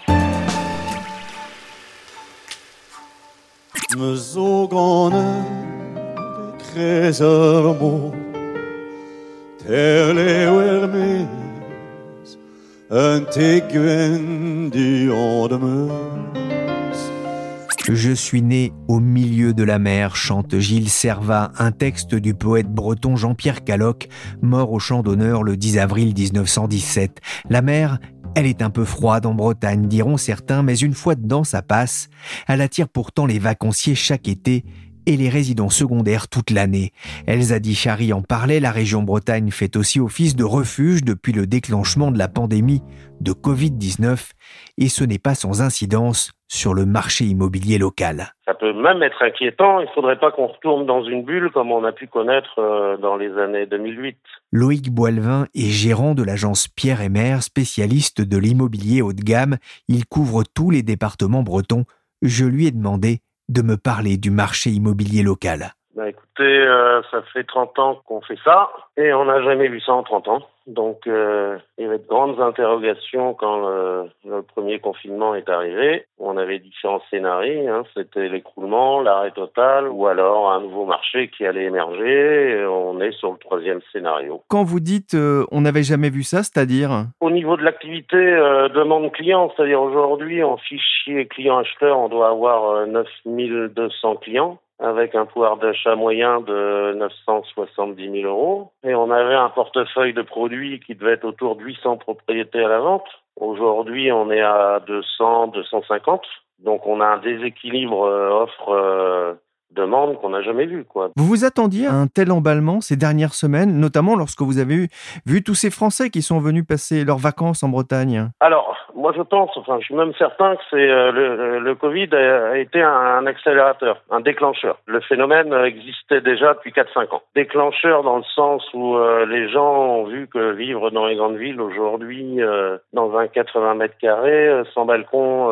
Je 17.89 18.11
suis 18.13 18.41
né 18.41 18.71
au 18.87 19.01
milieu 19.01 19.53
de 19.53 19.63
la 19.63 19.77
mer, 19.77 20.15
chante 20.15 20.57
Gilles 20.57 20.89
Servat, 20.89 21.51
un 21.59 21.73
texte 21.73 22.15
du 22.15 22.33
poète 22.33 22.69
breton 22.69 23.17
Jean-Pierre 23.17 23.65
Caloc, 23.65 24.07
mort 24.41 24.71
au 24.71 24.79
champ 24.79 25.03
d'honneur 25.03 25.43
le 25.43 25.57
10 25.57 25.79
avril 25.79 26.13
1917. 26.17 27.19
La 27.49 27.61
mer, 27.61 27.99
elle 28.35 28.45
est 28.45 28.61
un 28.61 28.69
peu 28.69 28.85
froide 28.85 29.25
en 29.25 29.33
Bretagne, 29.33 29.87
diront 29.87 30.15
certains, 30.15 30.63
mais 30.63 30.77
une 30.77 30.93
fois 30.93 31.15
dedans, 31.15 31.43
ça 31.43 31.61
passe. 31.61 32.07
Elle 32.47 32.61
attire 32.61 32.87
pourtant 32.87 33.25
les 33.25 33.39
vacanciers 33.39 33.95
chaque 33.95 34.29
été 34.29 34.63
et 35.07 35.15
les 35.15 35.29
résidents 35.29 35.69
secondaires 35.69 36.27
toute 36.27 36.51
l'année. 36.51 36.91
Elsa 37.25 37.59
Dichary 37.59 38.13
en 38.13 38.21
parlait, 38.21 38.59
la 38.59 38.71
région 38.71 39.01
Bretagne 39.01 39.49
fait 39.49 39.75
aussi 39.77 39.99
office 39.99 40.35
de 40.35 40.43
refuge 40.43 41.03
depuis 41.03 41.31
le 41.31 41.47
déclenchement 41.47 42.11
de 42.11 42.19
la 42.19 42.27
pandémie 42.27 42.83
de 43.21 43.31
Covid-19 43.31 44.33
et 44.77 44.89
ce 44.89 45.03
n'est 45.03 45.17
pas 45.17 45.33
sans 45.33 45.61
incidence 45.61 46.33
sur 46.49 46.73
le 46.73 46.85
marché 46.85 47.25
immobilier 47.25 47.77
local. 47.77 48.33
Ça 48.45 48.53
peut 48.53 48.73
même 48.73 49.01
être 49.01 49.21
inquiétant, 49.21 49.79
il 49.79 49.87
ne 49.87 49.91
faudrait 49.91 50.19
pas 50.19 50.31
qu'on 50.31 50.47
retourne 50.47 50.85
dans 50.85 51.03
une 51.03 51.23
bulle 51.23 51.51
comme 51.53 51.71
on 51.71 51.83
a 51.83 51.91
pu 51.91 52.07
connaître 52.07 52.59
euh, 52.59 52.97
dans 52.97 53.15
les 53.15 53.31
années 53.37 53.65
2008. 53.65 54.17
Loïc 54.51 54.91
Boilvin 54.91 55.47
est 55.55 55.71
gérant 55.71 56.15
de 56.15 56.23
l'agence 56.23 56.67
Pierre 56.67 57.01
et 57.01 57.09
Mère, 57.09 57.43
spécialiste 57.43 58.21
de 58.21 58.37
l'immobilier 58.37 59.01
haut 59.01 59.13
de 59.13 59.23
gamme. 59.23 59.57
Il 59.87 60.05
couvre 60.05 60.43
tous 60.43 60.69
les 60.69 60.83
départements 60.83 61.43
bretons. 61.43 61.85
Je 62.21 62.45
lui 62.45 62.67
ai 62.67 62.71
demandé 62.71 63.19
de 63.49 63.61
me 63.61 63.77
parler 63.77 64.17
du 64.17 64.29
marché 64.29 64.71
immobilier 64.71 65.23
local. 65.23 65.76
Bah 65.97 66.09
écoutez, 66.09 66.43
euh, 66.43 67.01
ça 67.09 67.23
fait 67.33 67.43
30 67.43 67.79
ans 67.79 68.01
qu'on 68.05 68.21
fait 68.21 68.37
ça 68.43 68.69
et 68.97 69.11
on 69.13 69.25
n'a 69.25 69.41
jamais 69.41 69.67
vu 69.67 69.81
ça 69.81 69.93
en 69.93 70.03
30 70.03 70.27
ans. 70.27 70.41
Donc 70.67 71.07
euh, 71.07 71.57
il 71.79 71.85
y 71.85 71.87
avait 71.87 71.97
de 71.97 72.07
grandes 72.07 72.39
interrogations 72.39 73.33
quand 73.33 73.67
le, 73.67 74.41
premier 74.43 74.77
confinement 74.77 75.33
est 75.33 75.49
arrivé. 75.49 76.05
On 76.19 76.37
avait 76.37 76.59
différents 76.59 77.01
scénarios, 77.09 77.67
hein. 77.67 77.83
c'était 77.95 78.29
l'écroulement, 78.29 79.01
l'arrêt 79.01 79.31
total 79.31 79.87
ou 79.87 80.05
alors 80.05 80.51
un 80.51 80.61
nouveau 80.61 80.85
marché 80.85 81.29
qui 81.29 81.47
allait 81.47 81.63
émerger. 81.63 82.63
on 82.69 83.01
est 83.01 83.13
sur 83.13 83.31
le 83.31 83.39
troisième 83.39 83.79
scénario. 83.91 84.43
Quand 84.49 84.63
vous 84.63 84.79
dites 84.79 85.15
euh, 85.15 85.45
on 85.49 85.61
n'avait 85.61 85.81
jamais 85.81 86.11
vu 86.11 86.21
ça, 86.21 86.43
c'est-à-dire? 86.43 87.05
Au 87.21 87.31
niveau 87.31 87.57
de 87.57 87.63
l'activité 87.63 88.17
euh, 88.17 88.69
demande 88.69 89.11
client, 89.13 89.51
c'est-à-dire 89.55 89.81
aujourd'hui 89.81 90.43
en 90.43 90.57
fichier 90.57 91.25
client-acheteur, 91.25 91.97
on 91.97 92.07
doit 92.07 92.29
avoir 92.29 92.85
9200 92.85 94.17
clients 94.17 94.59
avec 94.79 95.15
un 95.15 95.25
pouvoir 95.25 95.57
d'achat 95.57 95.95
moyen 95.95 96.41
de 96.41 96.93
970 96.93 98.21
000 98.21 98.31
euros. 98.31 98.71
Et 98.83 98.93
on 98.93 99.09
avait 99.09 99.35
un 99.35 99.49
portefeuille 99.49 100.13
de 100.13 100.21
produits 100.21 100.79
qui 100.79 100.95
devait 100.95 101.13
être 101.13 101.25
autour 101.25 101.55
de 101.55 101.63
800 101.63 101.97
propriétés 101.97 102.63
à 102.63 102.67
la 102.67 102.79
vente. 102.79 103.07
Aujourd'hui, 103.35 104.11
on 104.11 104.31
est 104.31 104.41
à 104.41 104.79
200, 104.85 105.47
250. 105.47 106.21
Donc 106.59 106.87
on 106.87 107.01
a 107.01 107.05
un 107.05 107.17
déséquilibre 107.17 108.03
euh, 108.03 108.29
offre 108.29 109.37
euh, 109.75 109.81
demande 109.81 110.19
qu'on 110.19 110.29
n'a 110.29 110.41
jamais 110.41 110.65
vu. 110.65 110.85
Quoi. 110.85 111.11
Vous 111.15 111.25
vous 111.25 111.45
attendiez 111.45 111.87
à 111.87 111.93
un 111.93 112.07
tel 112.07 112.31
emballement 112.31 112.81
ces 112.81 112.95
dernières 112.95 113.33
semaines, 113.33 113.79
notamment 113.79 114.15
lorsque 114.15 114.41
vous 114.41 114.59
avez 114.59 114.75
vu, 114.75 114.87
vu 115.25 115.43
tous 115.43 115.55
ces 115.55 115.71
Français 115.71 116.09
qui 116.09 116.21
sont 116.21 116.39
venus 116.39 116.65
passer 116.67 117.05
leurs 117.05 117.17
vacances 117.17 117.63
en 117.63 117.69
Bretagne? 117.69 118.29
Alors, 118.39 118.75
moi 118.95 119.13
je 119.15 119.21
pense, 119.21 119.55
enfin 119.55 119.77
je 119.79 119.85
suis 119.85 119.95
même 119.95 120.13
certain 120.17 120.55
que 120.55 120.61
c'est 120.69 120.89
euh, 120.89 121.11
le, 121.11 121.59
le, 121.59 121.75
Covid 121.75 122.09
a 122.13 122.57
été 122.57 122.81
un, 122.81 123.25
accélérateur, 123.27 124.01
un 124.09 124.21
déclencheur. 124.21 124.79
Le 124.85 124.99
phénomène 125.01 125.53
existait 125.53 126.21
déjà 126.21 126.55
depuis 126.55 126.71
4-5 126.71 127.13
ans. 127.13 127.21
Déclencheur 127.35 128.03
dans 128.03 128.17
le 128.17 128.23
sens 128.35 128.63
où 128.73 128.95
euh, 128.95 129.25
les 129.25 129.49
gens 129.49 129.75
ont 129.75 130.03
vu 130.05 130.27
que 130.27 130.51
vivre 130.51 130.89
dans 130.89 131.05
les 131.05 131.15
grandes 131.15 131.37
villes 131.37 131.61
aujourd'hui, 131.61 132.41
euh, 132.41 132.77
dans 132.93 133.15
un 133.15 133.27
80 133.27 133.75
mètres 133.75 133.97
carrés, 133.99 134.63
sans 134.73 134.85
balcon, 134.85 135.51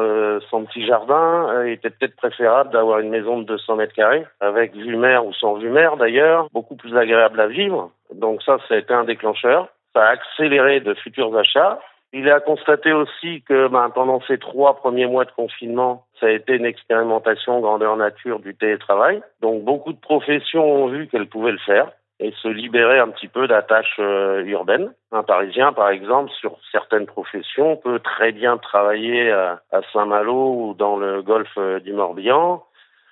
sans 0.50 0.64
petit 0.66 0.86
jardin, 0.86 1.64
était 1.66 1.92
peut-être 1.92 2.16
préférable 2.16 2.72
d'avoir 2.72 3.00
une 3.00 3.10
maison 3.10 3.40
de 3.40 3.44
200 3.44 3.76
mètres 3.76 3.94
carrés 3.94 4.05
avec 4.40 4.76
vue 4.76 4.96
mer 4.96 5.26
ou 5.26 5.34
sans 5.34 5.56
vue 5.56 5.70
mer 5.70 5.98
d'ailleurs, 5.98 6.48
beaucoup 6.54 6.76
plus 6.76 6.96
agréable 6.98 7.40
à 7.40 7.48
vivre. 7.48 7.92
Donc 8.14 8.42
ça, 8.44 8.58
a 8.70 8.76
été 8.76 8.94
un 8.94 9.04
déclencheur. 9.04 9.68
Ça 9.94 10.04
a 10.04 10.10
accéléré 10.10 10.80
de 10.80 10.94
futurs 10.94 11.36
achats. 11.38 11.80
Il 12.14 12.28
est 12.28 12.32
à 12.32 12.40
constater 12.40 12.94
aussi 12.94 13.42
que 13.42 13.68
ben, 13.68 13.90
pendant 13.90 14.22
ces 14.22 14.38
trois 14.38 14.76
premiers 14.76 15.08
mois 15.08 15.26
de 15.26 15.32
confinement, 15.32 16.06
ça 16.20 16.28
a 16.28 16.30
été 16.30 16.56
une 16.56 16.66
expérimentation 16.66 17.60
grandeur 17.60 17.98
nature 17.98 18.40
du 18.40 18.56
télétravail. 18.56 19.22
Donc 19.42 19.64
beaucoup 19.64 19.92
de 19.92 20.00
professions 20.00 20.64
ont 20.64 20.88
vu 20.88 21.08
qu'elles 21.08 21.28
pouvaient 21.28 21.52
le 21.52 21.58
faire 21.58 21.92
et 22.22 22.32
se 22.42 22.48
libérer 22.48 23.00
un 23.00 23.10
petit 23.10 23.28
peu 23.28 23.48
d'attaches 23.48 23.98
euh, 24.00 24.44
urbaines. 24.46 24.94
Un 25.12 25.24
Parisien, 25.24 25.74
par 25.74 25.90
exemple, 25.90 26.32
sur 26.40 26.58
certaines 26.72 27.06
professions, 27.06 27.76
peut 27.76 28.00
très 28.00 28.32
bien 28.32 28.58
travailler 28.58 29.32
à, 29.32 29.60
à 29.74 29.82
Saint-Malo 29.92 30.54
ou 30.54 30.74
dans 30.74 30.96
le 30.96 31.22
golfe 31.22 31.58
euh, 31.58 31.82
du 31.82 31.92
Morbihan 31.92 32.64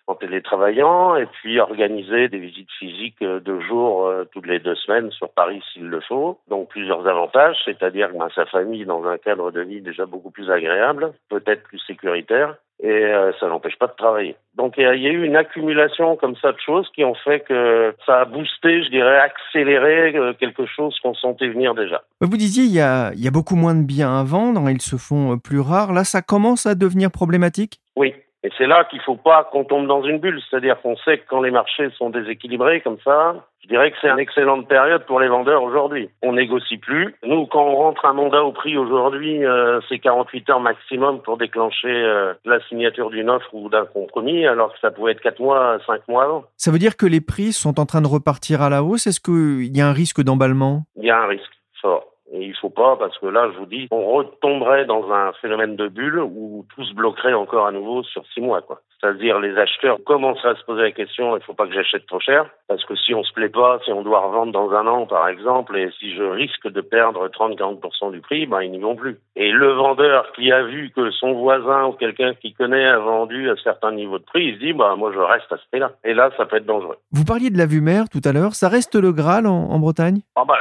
en 0.08 0.16
télétravaillant 0.16 1.16
et 1.16 1.26
puis 1.26 1.60
organiser 1.60 2.28
des 2.28 2.40
visites 2.40 2.72
physiques 2.78 3.22
euh, 3.22 3.40
de 3.40 3.60
jour 3.62 4.06
euh, 4.06 4.26
toutes 4.32 4.48
les 4.48 4.60
deux 4.60 4.76
semaines 4.76 5.12
sur 5.12 5.30
Paris 5.30 5.64
s'il 5.72 5.88
le 5.88 6.02
faut. 6.02 6.40
Donc 6.50 6.70
plusieurs 6.70 7.08
avantages, 7.08 7.58
c'est-à-dire 7.64 8.10
ben, 8.14 8.28
sa 8.36 8.46
famille 8.46 8.86
dans 8.86 9.06
un 9.06 9.18
cadre 9.18 9.52
de 9.52 9.62
vie 9.62 9.82
déjà 9.82 10.06
beaucoup 10.06 10.32
plus 10.32 10.52
agréable, 10.52 11.14
peut-être 11.30 11.64
plus 11.64 11.80
sécuritaire 11.80 12.56
et 12.82 12.90
euh, 12.90 13.32
ça 13.40 13.48
n'empêche 13.48 13.78
pas 13.78 13.88
de 13.88 13.94
travailler. 13.94 14.36
Donc 14.56 14.74
il 14.78 14.84
y, 14.84 15.08
a 15.08 15.12
eu 15.12 15.24
une 15.24 15.38
accumulation 15.38 16.18
comme 16.18 16.36
ça 16.36 16.52
de 16.52 16.60
choses 16.60 16.90
qui 16.94 17.06
ont 17.06 17.16
fait 17.16 17.40
que 17.40 17.96
ça 18.06 18.22
a 18.22 18.26
boosté, 18.26 18.84
je 18.84 18.90
dirais, 18.90 19.20
accéléré 19.20 20.36
quelque 20.38 20.66
chose 20.66 21.00
qu'on 21.02 21.14
sentait 21.14 21.48
venir 21.48 21.76
déjà. 21.76 22.04
Vous 22.20 22.36
disiez 22.36 22.64
il 22.66 22.72
y 22.72 23.24
y 23.24 23.28
a 23.28 23.32
beaucoup 23.32 23.56
moins 23.56 23.76
de 23.76 23.84
biens 23.84 24.20
à 24.20 24.24
vendre, 24.24 24.70
ils 24.70 24.82
se 24.82 24.98
font 24.98 25.38
plus 25.38 25.62
rares. 25.62 25.94
Là, 25.94 26.04
ça 26.04 26.22
commence 26.22 26.66
à 26.66 26.76
devenir 26.76 27.10
problématique? 27.10 27.80
Oui, 27.96 28.14
et 28.44 28.50
c'est 28.58 28.68
là 28.68 28.84
qu'il 28.84 29.00
ne 29.00 29.04
faut 29.04 29.16
pas 29.16 29.46
qu'on 29.46 29.64
tombe 29.64 29.88
dans 29.88 30.04
une 30.04 30.20
bulle. 30.20 30.42
C'est-à-dire 30.50 30.82
qu'on 30.82 30.98
sait 30.98 31.20
que 31.20 31.24
quand 31.30 31.42
les 31.42 31.52
marchés 31.52 31.90
sont 31.98 32.10
déséquilibrés 32.10 32.82
comme 32.82 32.98
ça, 33.04 33.36
je 33.64 33.70
dirais 33.70 33.92
que 33.92 33.98
c'est 34.02 34.10
une 34.10 34.20
excellente 34.20 34.68
période 34.68 35.06
pour 35.06 35.22
les 35.22 35.30
vendeurs 35.30 35.64
aujourd'hui. 35.64 36.10
On 36.22 36.34
négocie 36.34 36.76
plus. 36.76 37.16
Nous, 37.24 37.46
quand 37.46 37.64
on 37.64 37.78
rentre 37.78 38.04
un 38.04 38.12
mandat 38.12 38.44
au 38.44 38.52
prix 38.52 38.78
aujourd'hui, 38.78 39.46
euh, 39.46 39.80
c'est 39.88 40.00
48 40.00 40.50
heures 40.50 40.60
maximum 40.60 41.22
pour 41.22 41.38
déclencher 41.38 41.88
euh, 41.88 42.34
la 42.44 42.60
signature 42.68 43.10
d'une 43.10 43.30
offre 43.30 43.48
ou 43.54 43.70
d'un 43.70 43.86
compromis, 43.86 44.46
alors 44.46 44.74
que 44.74 44.80
ça 44.82 44.92
pouvait 44.92 45.14
être 45.14 45.22
4 45.22 45.40
mois, 45.40 45.78
5 45.88 46.06
mois 46.10 46.26
avant. 46.26 46.44
Ça 46.58 46.72
veut 46.72 46.80
dire 46.80 46.98
que 46.98 47.06
les 47.06 47.22
prix 47.22 47.54
sont 47.54 47.80
en 47.80 47.86
train 47.86 48.02
de 48.02 48.08
repartir 48.08 48.62
à 48.62 48.70
la 48.70 48.84
hausse? 48.84 49.08
Est-ce 49.08 49.22
qu'il 49.22 49.76
y 49.76 49.80
a 49.80 49.88
un 49.88 49.94
risque 49.94 50.22
d'emballement? 50.22 50.84
Il 50.98 51.06
y 51.06 51.12
a 51.12 51.18
un 51.18 51.28
risque 51.28 51.54
fort. 51.82 52.13
Et 52.32 52.46
il 52.46 52.56
faut 52.56 52.70
pas, 52.70 52.96
parce 52.96 53.18
que 53.20 53.28
là, 53.28 53.50
je 53.54 53.60
vous 53.60 53.66
dis, 53.66 53.88
on 53.92 54.06
retomberait 54.06 54.86
dans 54.86 55.12
un 55.12 55.34
phénomène 55.34 55.76
de 55.76 55.88
bulle 55.88 56.20
où 56.20 56.66
tout 56.74 56.84
se 56.84 56.94
bloquerait 56.94 57.34
encore 57.34 57.68
à 57.68 57.72
nouveau 57.72 58.04
sur 58.04 58.26
six 58.34 58.42
mois, 58.42 58.62
quoi. 58.62 58.82
C'est-à-dire 59.00 59.40
les 59.40 59.58
acheteurs 59.58 59.98
commenceraient 60.06 60.52
à 60.52 60.56
se 60.56 60.64
poser 60.64 60.82
la 60.82 60.92
question, 60.92 61.36
il 61.36 61.44
faut 61.44 61.54
pas 61.54 61.68
que 61.68 61.74
j'achète 61.74 62.06
trop 62.06 62.22
cher, 62.22 62.50
parce 62.70 62.86
que 62.86 62.96
si 62.96 63.14
on 63.14 63.24
se 63.24 63.34
plaît 63.34 63.50
pas, 63.50 63.80
si 63.84 63.92
on 63.92 64.02
doit 64.02 64.22
revendre 64.22 64.54
dans 64.54 64.72
un 64.72 64.88
an, 64.88 65.06
par 65.06 65.28
exemple, 65.28 65.78
et 65.78 65.92
si 66.00 66.16
je 66.16 66.24
risque 66.24 66.70
de 66.70 66.80
perdre 66.80 67.28
30-40% 67.28 68.12
du 68.14 68.22
prix, 68.22 68.46
ben, 68.46 68.62
ils 68.62 68.72
n'y 68.72 68.80
vont 68.80 68.96
plus. 68.96 69.20
Et 69.36 69.52
le 69.52 69.74
vendeur 69.74 70.32
qui 70.32 70.52
a 70.54 70.64
vu 70.64 70.92
que 70.96 71.12
son 71.12 71.34
voisin 71.34 71.88
ou 71.88 71.92
quelqu'un 71.92 72.34
qui 72.34 72.54
connaît 72.54 72.86
a 72.86 72.98
vendu 72.98 73.50
à 73.50 73.56
certains 73.62 73.92
niveaux 73.92 74.20
de 74.20 74.24
prix, 74.24 74.46
il 74.46 74.56
se 74.56 74.60
dit, 74.60 74.74
bah, 74.74 74.96
moi, 74.98 75.12
je 75.14 75.20
reste 75.20 75.52
à 75.52 75.58
ce 75.58 75.68
prix-là. 75.70 75.92
Et 76.06 76.14
là, 76.14 76.32
ça 76.38 76.46
peut 76.46 76.56
être 76.56 76.66
dangereux. 76.66 76.98
Vous 77.12 77.26
parliez 77.26 77.50
de 77.50 77.58
la 77.58 77.66
vue 77.66 77.82
mer 77.82 78.06
tout 78.10 78.22
à 78.24 78.32
l'heure. 78.32 78.54
Ça 78.54 78.70
reste 78.70 78.96
le 78.96 79.12
Graal 79.12 79.48
en, 79.48 79.70
en 79.70 79.80
Bretagne? 79.80 80.22
Ah, 80.38 80.44
bah, 80.48 80.56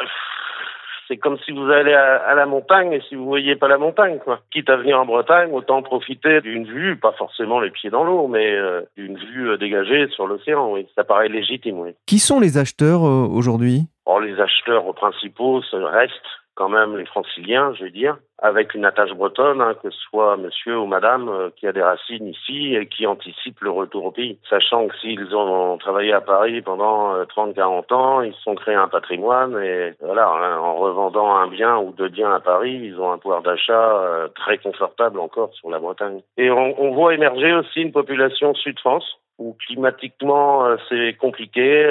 c'est 1.13 1.19
comme 1.19 1.37
si 1.45 1.53
vous 1.53 1.71
allez 1.71 1.93
à, 1.93 2.35
la 2.35 2.47
montagne 2.47 2.95
et 2.95 3.03
si 3.07 3.17
vous 3.17 3.27
voyez 3.27 3.55
pas 3.55 3.69
la 3.69 3.77
montagne, 3.77 4.19
quoi. 4.25 4.41
Quitte 4.51 4.71
à 4.71 4.77
venir 4.77 4.99
en 4.99 5.05
Bretagne, 5.05 5.51
autant 5.53 5.83
profiter 5.83 6.41
d'une 6.41 6.65
vue, 6.65 6.97
pas 6.97 7.13
forcément 7.13 7.61
les 7.61 7.71
pieds 7.71 7.91
dans 7.91 8.03
l'eau, 8.03 8.29
mais 8.29 8.51
euh, 8.55 8.81
d'une 8.97 9.19
vue 9.19 9.51
euh, 9.51 9.59
dégagée 9.59 10.09
sur 10.09 10.27
l'océan, 10.27 10.73
oui. 10.73 10.87
Ça 10.95 11.05
paraît 11.05 11.29
légitime, 11.29 11.81
oui. 11.81 11.91
Qui 12.07 12.19
sont 12.19 12.41
les 12.41 12.57
acheteurs 12.57 13.05
euh, 13.05 13.27
aujourd'hui? 13.27 13.83
Oh, 14.07 14.21
les 14.21 14.41
acheteurs 14.41 14.95
principaux 14.95 15.61
restent 15.73 16.15
quand 16.55 16.69
même 16.69 16.97
les 16.97 17.07
franciliens, 17.07 17.73
je 17.75 17.85
veux 17.85 17.91
dire, 17.91 18.17
avec 18.39 18.75
une 18.75 18.85
attache 18.85 19.13
bretonne, 19.13 19.61
hein, 19.61 19.75
que 19.83 19.91
ce 19.91 19.99
soit 20.11 20.37
monsieur 20.37 20.79
ou 20.79 20.87
madame 20.87 21.29
euh, 21.29 21.51
qui 21.57 21.67
a 21.67 21.73
des 21.73 21.83
racines 21.83 22.27
ici 22.27 22.75
et 22.75 22.87
qui 22.87 23.07
anticipe 23.07 23.61
le 23.61 23.71
retour 23.71 24.05
au 24.05 24.11
pays. 24.11 24.39
Sachant 24.51 24.89
que 24.89 24.97
s'ils 24.99 25.35
ont 25.35 25.79
travaillé 25.79 26.13
à 26.13 26.21
Paris 26.21 26.61
pendant 26.61 27.23
30-40 27.25 27.57
euh, 27.59 27.95
ans, 27.95 28.21
ils 28.21 28.35
se 28.35 28.43
sont 28.43 28.55
créés 28.55 28.75
un 28.75 28.89
patrimoine 28.89 29.57
et 29.63 29.93
voilà, 30.01 30.29
hein, 30.29 30.59
en 30.59 30.75
revendant 30.75 31.35
un 31.37 31.47
bien 31.47 31.79
ou 31.79 31.93
deux 31.93 32.09
biens 32.09 32.35
à 32.35 32.41
Paris, 32.41 32.81
ils 32.83 33.01
ont 33.01 33.13
un 33.13 33.19
pouvoir 33.19 33.43
d'achat 33.43 34.03
euh, 34.03 34.29
très 34.35 34.59
confortable 34.59 35.21
encore 35.21 35.55
sur 35.55 35.71
la 35.71 35.79
Bretagne. 35.79 36.21
Et 36.37 36.51
on, 36.51 36.81
on 36.83 36.93
voit 36.93 37.15
émerger 37.15 37.53
aussi 37.55 37.81
une 37.81 37.93
population 37.93 38.55
sud-France 38.55 39.19
où 39.39 39.57
climatiquement 39.67 40.77
c'est 40.89 41.15
compliqué, 41.15 41.87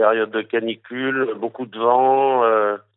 période 0.00 0.30
de 0.30 0.40
canicule, 0.40 1.34
beaucoup 1.38 1.66
de 1.66 1.78
vent, 1.78 2.42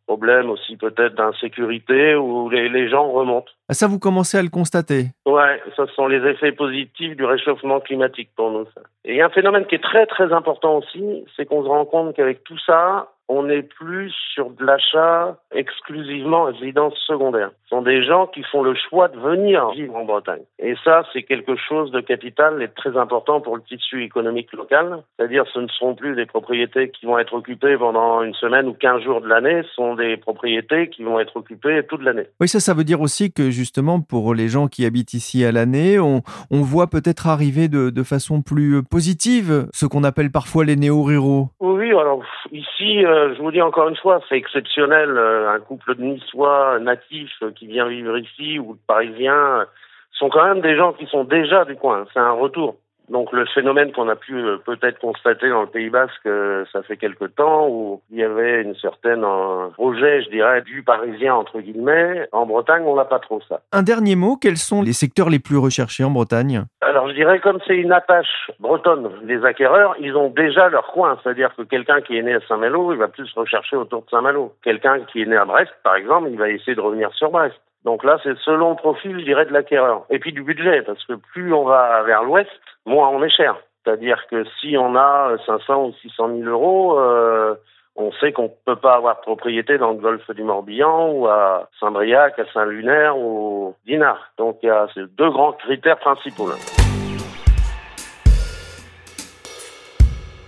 problème 0.06 0.50
aussi 0.50 0.76
peut-être 0.76 1.14
d'insécurité 1.14 2.14
où 2.14 2.48
les, 2.50 2.68
les, 2.68 2.88
gens 2.88 3.10
remontent. 3.10 3.50
Ah, 3.68 3.74
ça, 3.74 3.86
vous 3.86 3.98
commencez 3.98 4.38
à 4.38 4.42
le 4.42 4.48
constater 4.48 5.06
Ouais, 5.26 5.62
ça 5.76 5.86
sont 5.94 6.06
les 6.06 6.22
effets 6.28 6.52
positifs 6.52 7.16
du 7.16 7.24
réchauffement 7.24 7.80
climatique 7.80 8.30
pour 8.36 8.50
nous. 8.50 8.64
Ça. 8.74 8.82
Et 9.04 9.12
il 9.12 9.16
y 9.16 9.22
a 9.22 9.26
un 9.26 9.30
phénomène 9.30 9.66
qui 9.66 9.74
est 9.74 9.82
très 9.82 10.06
très 10.06 10.32
important 10.32 10.78
aussi, 10.78 11.24
c'est 11.36 11.46
qu'on 11.46 11.62
se 11.62 11.68
rend 11.68 11.84
compte 11.84 12.14
qu'avec 12.14 12.44
tout 12.44 12.58
ça, 12.66 13.08
on 13.28 13.44
n'est 13.44 13.62
plus 13.62 14.12
sur 14.34 14.50
de 14.50 14.64
l'achat 14.64 15.38
exclusivement 15.52 16.44
résidence 16.44 16.94
secondaire. 17.06 17.50
Ce 17.64 17.70
sont 17.70 17.82
des 17.82 18.04
gens 18.04 18.26
qui 18.26 18.42
font 18.42 18.62
le 18.62 18.74
choix 18.74 19.08
de 19.08 19.18
venir 19.18 19.70
vivre 19.70 19.96
en 19.96 20.04
Bretagne. 20.04 20.42
Et 20.58 20.74
ça, 20.84 21.04
c'est 21.12 21.22
quelque 21.22 21.56
chose 21.56 21.90
de 21.90 22.00
capital 22.00 22.62
et 22.62 22.68
très 22.68 22.96
important 22.96 23.40
pour 23.40 23.56
le 23.56 23.62
tissu 23.62 24.04
économique 24.04 24.52
local. 24.52 25.02
C'est-à-dire, 25.16 25.44
ce 25.52 25.60
ne 25.60 25.68
seront 25.68 25.94
plus 25.94 26.14
des 26.14 26.26
propriétés 26.26 26.90
qui 26.90 27.06
vont 27.06 27.18
être 27.18 27.34
occupées 27.34 27.76
pendant 27.76 28.22
une 28.22 28.34
semaine 28.34 28.68
ou 28.68 28.74
quinze 28.74 29.02
jours 29.02 29.20
de 29.20 29.28
l'année, 29.28 29.62
ce 29.62 29.74
sont 29.74 29.94
des 29.94 30.16
propriétés 30.16 30.88
qui 30.88 31.02
vont 31.02 31.18
être 31.18 31.36
occupées 31.36 31.82
toute 31.88 32.02
l'année. 32.02 32.26
Oui, 32.40 32.48
ça, 32.48 32.60
ça 32.60 32.74
veut 32.74 32.84
dire 32.84 33.00
aussi 33.00 33.32
que 33.32 33.50
justement, 33.50 34.00
pour 34.00 34.34
les 34.34 34.48
gens 34.48 34.68
qui 34.68 34.84
habitent 34.84 35.14
ici 35.14 35.44
à 35.44 35.52
l'année, 35.52 35.98
on, 35.98 36.22
on, 36.50 36.62
voit 36.62 36.88
peut-être 36.88 37.26
arriver 37.26 37.68
de, 37.68 37.90
de, 37.90 38.02
façon 38.02 38.42
plus 38.42 38.82
positive 38.82 39.68
ce 39.72 39.86
qu'on 39.86 40.04
appelle 40.04 40.30
parfois 40.30 40.64
les 40.64 40.76
néo-ruraux. 40.76 41.48
Oui, 41.60 41.90
alors 41.90 42.22
ici, 42.52 43.04
euh, 43.04 43.13
je 43.34 43.42
vous 43.42 43.50
dis 43.50 43.62
encore 43.62 43.88
une 43.88 43.96
fois, 43.96 44.20
c'est 44.28 44.36
exceptionnel. 44.36 45.10
Euh, 45.10 45.50
un 45.50 45.60
couple 45.60 45.94
de 45.96 46.02
Niçois 46.02 46.78
natifs 46.80 47.42
qui 47.56 47.66
vient 47.66 47.88
vivre 47.88 48.16
ici 48.18 48.58
ou 48.58 48.74
de 48.74 48.80
Parisiens 48.86 49.66
sont 50.12 50.28
quand 50.28 50.44
même 50.44 50.60
des 50.60 50.76
gens 50.76 50.92
qui 50.92 51.06
sont 51.06 51.24
déjà 51.24 51.64
du 51.64 51.76
coin. 51.76 52.06
C'est 52.12 52.20
un 52.20 52.32
retour. 52.32 52.76
Donc 53.08 53.32
le 53.32 53.44
phénomène 53.46 53.92
qu'on 53.92 54.08
a 54.08 54.16
pu 54.16 54.34
euh, 54.34 54.56
peut-être 54.64 54.98
constater 54.98 55.48
dans 55.50 55.62
le 55.62 55.66
Pays 55.66 55.90
Basque, 55.90 56.26
euh, 56.26 56.64
ça 56.72 56.82
fait 56.82 56.96
quelque 56.96 57.26
temps, 57.26 57.68
où 57.68 58.00
il 58.10 58.18
y 58.18 58.24
avait 58.24 58.62
une 58.62 58.74
certaine 58.76 59.24
euh, 59.24 59.68
projet, 59.74 60.22
je 60.22 60.30
dirais, 60.30 60.62
du 60.62 60.82
parisien 60.82 61.34
entre 61.34 61.60
guillemets. 61.60 62.26
En 62.32 62.46
Bretagne, 62.46 62.82
on 62.86 62.96
n'a 62.96 63.04
pas 63.04 63.18
trop 63.18 63.40
ça. 63.48 63.60
Un 63.72 63.82
dernier 63.82 64.16
mot, 64.16 64.36
quels 64.36 64.56
sont 64.56 64.82
les 64.82 64.94
secteurs 64.94 65.28
les 65.28 65.38
plus 65.38 65.58
recherchés 65.58 66.04
en 66.04 66.10
Bretagne? 66.10 66.64
Alors 66.80 67.08
je 67.08 67.14
dirais 67.14 67.40
comme 67.40 67.58
c'est 67.66 67.76
une 67.76 67.92
attache 67.92 68.50
bretonne, 68.58 69.10
les 69.24 69.44
acquéreurs, 69.44 69.94
ils 70.00 70.16
ont 70.16 70.30
déjà 70.30 70.68
leur 70.68 70.86
coin. 70.86 71.18
C'est-à-dire 71.22 71.54
que 71.56 71.62
quelqu'un 71.62 72.00
qui 72.00 72.16
est 72.16 72.22
né 72.22 72.34
à 72.34 72.40
Saint-Malo, 72.48 72.92
il 72.92 72.98
va 72.98 73.08
plus 73.08 73.30
rechercher 73.34 73.76
autour 73.76 74.02
de 74.02 74.10
Saint-Malo. 74.10 74.54
Quelqu'un 74.62 75.00
qui 75.12 75.22
est 75.22 75.26
né 75.26 75.36
à 75.36 75.44
Brest, 75.44 75.72
par 75.82 75.96
exemple, 75.96 76.28
il 76.30 76.38
va 76.38 76.48
essayer 76.48 76.74
de 76.74 76.80
revenir 76.80 77.12
sur 77.12 77.30
Brest. 77.30 77.60
Donc 77.84 78.02
là, 78.02 78.18
c'est 78.22 78.36
selon 78.38 78.70
le 78.70 78.76
profil, 78.76 79.18
je 79.20 79.24
dirais, 79.24 79.44
de 79.44 79.52
l'acquéreur. 79.52 80.04
Et 80.10 80.18
puis 80.18 80.32
du 80.32 80.42
budget, 80.42 80.82
parce 80.82 81.04
que 81.04 81.14
plus 81.14 81.52
on 81.52 81.64
va 81.64 82.02
vers 82.02 82.22
l'ouest, 82.22 82.50
moins 82.86 83.08
on 83.08 83.22
est 83.22 83.30
cher. 83.30 83.56
C'est-à-dire 83.84 84.26
que 84.30 84.44
si 84.60 84.76
on 84.78 84.96
a 84.96 85.36
500 85.44 85.84
ou 85.86 85.92
600 86.00 86.28
000 86.38 86.48
euros, 86.48 86.98
euh, 86.98 87.54
on 87.96 88.10
sait 88.12 88.32
qu'on 88.32 88.44
ne 88.44 88.48
peut 88.64 88.76
pas 88.76 88.96
avoir 88.96 89.16
de 89.16 89.20
propriété 89.20 89.78
dans 89.78 89.90
le 89.90 89.98
golfe 89.98 90.28
du 90.30 90.42
Morbihan 90.42 91.10
ou 91.10 91.26
à 91.28 91.68
Saint-Briac, 91.78 92.38
à 92.38 92.44
Saint-Lunaire 92.52 93.16
ou 93.18 93.74
Dinard. 93.86 94.32
Donc 94.38 94.58
il 94.62 94.66
y 94.66 94.70
a 94.70 94.86
ces 94.94 95.02
deux 95.18 95.30
grands 95.30 95.52
critères 95.52 95.98
principaux. 95.98 96.48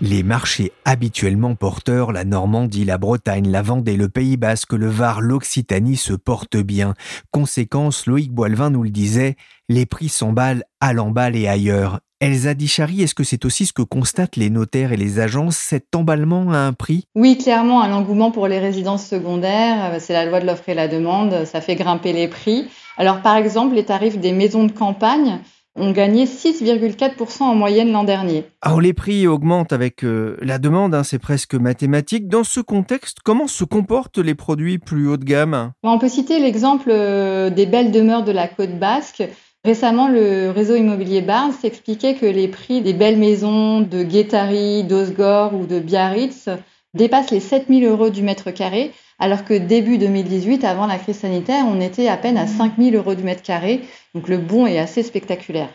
Les 0.09 0.23
marchés 0.23 0.71
habituellement 0.85 1.57
porteurs, 1.57 2.13
la 2.13 2.25
Normandie, 2.25 2.85
la 2.85 2.97
Bretagne, 2.97 3.51
la 3.51 3.61
Vendée, 3.61 3.97
le 3.97 4.09
Pays 4.09 4.37
Basque, 4.37 4.73
le 4.73 4.87
Var, 4.87 5.21
l'Occitanie 5.21 5.97
se 5.97 6.13
portent 6.13 6.59
bien. 6.59 6.95
Conséquence, 7.33 8.07
Loïc 8.07 8.31
Boilvin 8.31 8.71
nous 8.71 8.85
le 8.85 8.91
disait, 8.91 9.35
les 9.69 9.85
prix 9.85 10.09
s'emballent 10.09 10.63
à 10.81 10.93
l'emballe 10.93 11.35
et 11.35 11.49
ailleurs. 11.49 11.99
Elsa 12.21 12.55
Dichary, 12.55 13.03
est-ce 13.03 13.17
que 13.17 13.25
c'est 13.25 13.45
aussi 13.45 13.67
ce 13.67 13.73
que 13.73 13.83
constatent 13.83 14.37
les 14.37 14.49
notaires 14.49 14.93
et 14.93 14.97
les 14.97 15.19
agences, 15.19 15.57
cet 15.57 15.97
emballement 15.97 16.53
à 16.53 16.59
un 16.59 16.73
prix? 16.73 17.09
Oui, 17.17 17.37
clairement, 17.37 17.83
un 17.83 17.93
engouement 17.93 18.31
pour 18.31 18.47
les 18.47 18.61
résidences 18.61 19.05
secondaires, 19.05 19.97
c'est 19.99 20.13
la 20.13 20.25
loi 20.25 20.39
de 20.39 20.47
l'offre 20.47 20.69
et 20.69 20.75
la 20.75 20.87
demande, 20.87 21.45
ça 21.47 21.61
fait 21.61 21.75
grimper 21.75 22.13
les 22.13 22.29
prix. 22.29 22.69
Alors 22.97 23.23
par 23.23 23.35
exemple, 23.35 23.75
les 23.75 23.85
tarifs 23.85 24.19
des 24.19 24.33
maisons 24.33 24.67
de 24.67 24.73
campagne 24.73 25.41
ont 25.77 25.93
gagné 25.93 26.25
6,4% 26.25 27.43
en 27.43 27.55
moyenne 27.55 27.93
l'an 27.93 28.05
dernier. 28.05 28.45
Alors 28.63 28.81
les 28.81 28.93
prix 28.93 29.27
augmentent 29.27 29.73
avec 29.73 30.05
euh, 30.05 30.37
la 30.41 30.59
demande, 30.59 30.95
hein, 30.95 31.05
c'est 31.05 31.19
presque 31.19 31.55
mathématique. 31.55 32.29
Dans 32.29 32.45
ce 32.45 32.61
contexte, 32.61 33.19
comment 33.25 33.47
se 33.47 33.65
comportent 33.65 34.19
les 34.19 34.35
produits 34.35 34.79
plus 34.79 35.09
haut 35.09 35.17
de 35.17 35.25
gamme? 35.25 35.73
On 35.83 35.99
peut 35.99 36.09
citer 36.09 36.39
l'exemple 36.39 36.91
euh, 36.91 37.51
des 37.51 37.67
belles 37.67 37.93
demeures 37.93 38.25
de 38.25 38.33
la 38.33 38.49
côte 38.49 38.79
basque. 38.79 39.23
Récemment, 39.65 40.09
le 40.09 40.51
réseau 40.51 40.77
immobilier 40.77 41.23
Barnes 41.23 41.53
expliquait 41.65 42.15
que 42.15 42.27
les 42.27 42.47
prix 42.47 42.83
des 42.83 42.93
belles 42.93 43.19
maisons 43.19 43.81
de 43.81 44.03
Guétari, 44.03 44.85
d'Osgore 44.85 45.55
ou 45.55 45.67
de 45.67 45.81
Biarritz 45.81 46.49
dépassent 46.95 47.33
les 47.33 47.41
7000 47.41 47.85
euros 47.85 48.11
du 48.11 48.23
mètre 48.23 48.53
carré, 48.53 48.93
alors 49.19 49.45
que 49.45 49.55
début 49.55 49.99
2018, 49.99 50.65
avant 50.65 50.87
la 50.87 50.99
crise 50.99 51.19
sanitaire, 51.19 51.65
on 51.67 51.81
était 51.81 52.09
à 52.09 52.17
peine 52.17 52.37
à 52.37 52.47
5000 52.47 52.95
euros 52.97 53.15
du 53.15 53.23
mètre 53.23 53.43
carré. 53.43 53.83
Donc 54.15 54.29
le 54.29 54.39
bond 54.39 54.67
est 54.67 54.79
assez 54.79 55.03
spectaculaire. 55.03 55.69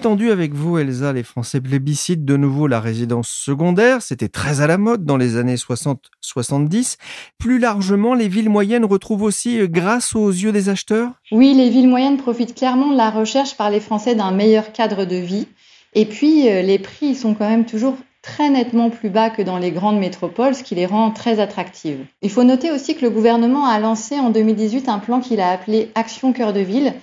Entendu 0.00 0.30
avec 0.30 0.54
vous, 0.54 0.78
Elsa, 0.78 1.12
les 1.12 1.22
Français 1.22 1.60
plébiscitent 1.60 2.24
de 2.24 2.38
nouveau 2.38 2.66
la 2.66 2.80
résidence 2.80 3.28
secondaire. 3.28 4.00
C'était 4.00 4.30
très 4.30 4.62
à 4.62 4.66
la 4.66 4.78
mode 4.78 5.04
dans 5.04 5.18
les 5.18 5.36
années 5.36 5.56
60-70. 5.56 6.96
Plus 7.36 7.58
largement, 7.58 8.14
les 8.14 8.26
villes 8.26 8.48
moyennes 8.48 8.86
retrouvent 8.86 9.24
aussi 9.24 9.60
euh, 9.60 9.66
grâce 9.66 10.14
aux 10.14 10.30
yeux 10.30 10.52
des 10.52 10.70
acheteurs? 10.70 11.10
Oui, 11.32 11.52
les 11.52 11.68
villes 11.68 11.86
moyennes 11.86 12.16
profitent 12.16 12.54
clairement 12.54 12.92
de 12.92 12.96
la 12.96 13.10
recherche 13.10 13.58
par 13.58 13.68
les 13.68 13.78
Français 13.78 14.14
d'un 14.14 14.30
meilleur 14.30 14.72
cadre 14.72 15.04
de 15.04 15.16
vie. 15.16 15.48
Et 15.92 16.06
puis, 16.06 16.48
euh, 16.48 16.62
les 16.62 16.78
prix 16.78 17.14
sont 17.14 17.34
quand 17.34 17.50
même 17.50 17.66
toujours 17.66 17.98
très 18.22 18.48
nettement 18.48 18.88
plus 18.88 19.10
bas 19.10 19.28
que 19.28 19.42
dans 19.42 19.58
les 19.58 19.70
grandes 19.70 19.98
métropoles, 19.98 20.54
ce 20.54 20.62
qui 20.62 20.76
les 20.76 20.86
rend 20.86 21.10
très 21.10 21.40
attractives. 21.40 22.06
Il 22.22 22.30
faut 22.30 22.44
noter 22.44 22.70
aussi 22.70 22.94
que 22.94 23.02
le 23.02 23.10
gouvernement 23.10 23.66
a 23.66 23.78
lancé 23.78 24.18
en 24.18 24.30
2018 24.30 24.88
un 24.88 24.98
plan 24.98 25.20
qu'il 25.20 25.40
a 25.40 25.50
appelé 25.50 25.90
Action 25.94 26.32
Cœur 26.32 26.54
de 26.54 26.60
Ville, 26.60 26.94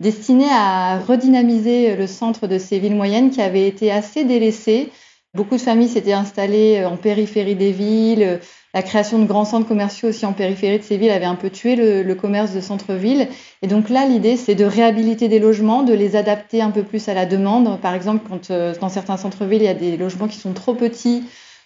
destiné 0.00 0.46
à 0.50 0.98
redynamiser 0.98 1.94
le 1.94 2.06
centre 2.06 2.46
de 2.46 2.58
ces 2.58 2.78
villes 2.78 2.96
moyennes 2.96 3.30
qui 3.30 3.42
avaient 3.42 3.68
été 3.68 3.92
assez 3.92 4.24
délaissées. 4.24 4.90
Beaucoup 5.34 5.56
de 5.56 5.60
familles 5.60 5.88
s'étaient 5.88 6.12
installées 6.12 6.84
en 6.84 6.96
périphérie 6.96 7.54
des 7.54 7.70
villes. 7.70 8.40
La 8.72 8.82
création 8.82 9.18
de 9.18 9.26
grands 9.26 9.44
centres 9.44 9.68
commerciaux 9.68 10.08
aussi 10.08 10.24
en 10.26 10.32
périphérie 10.32 10.78
de 10.78 10.84
ces 10.84 10.96
villes 10.96 11.10
avait 11.10 11.24
un 11.24 11.34
peu 11.34 11.50
tué 11.50 11.76
le, 11.76 12.14
commerce 12.14 12.52
de 12.52 12.60
centre-ville. 12.60 13.28
Et 13.62 13.66
donc 13.66 13.90
là, 13.90 14.06
l'idée, 14.06 14.36
c'est 14.36 14.54
de 14.54 14.64
réhabiliter 14.64 15.28
des 15.28 15.38
logements, 15.38 15.82
de 15.82 15.92
les 15.92 16.16
adapter 16.16 16.62
un 16.62 16.70
peu 16.70 16.82
plus 16.82 17.08
à 17.08 17.14
la 17.14 17.26
demande. 17.26 17.80
Par 17.80 17.94
exemple, 17.94 18.26
quand 18.28 18.50
euh, 18.50 18.74
dans 18.80 18.88
certains 18.88 19.16
centres-villes, 19.16 19.62
il 19.62 19.66
y 19.66 19.68
a 19.68 19.74
des 19.74 19.96
logements 19.96 20.28
qui 20.28 20.38
sont 20.38 20.52
trop 20.52 20.74
petits, 20.74 21.24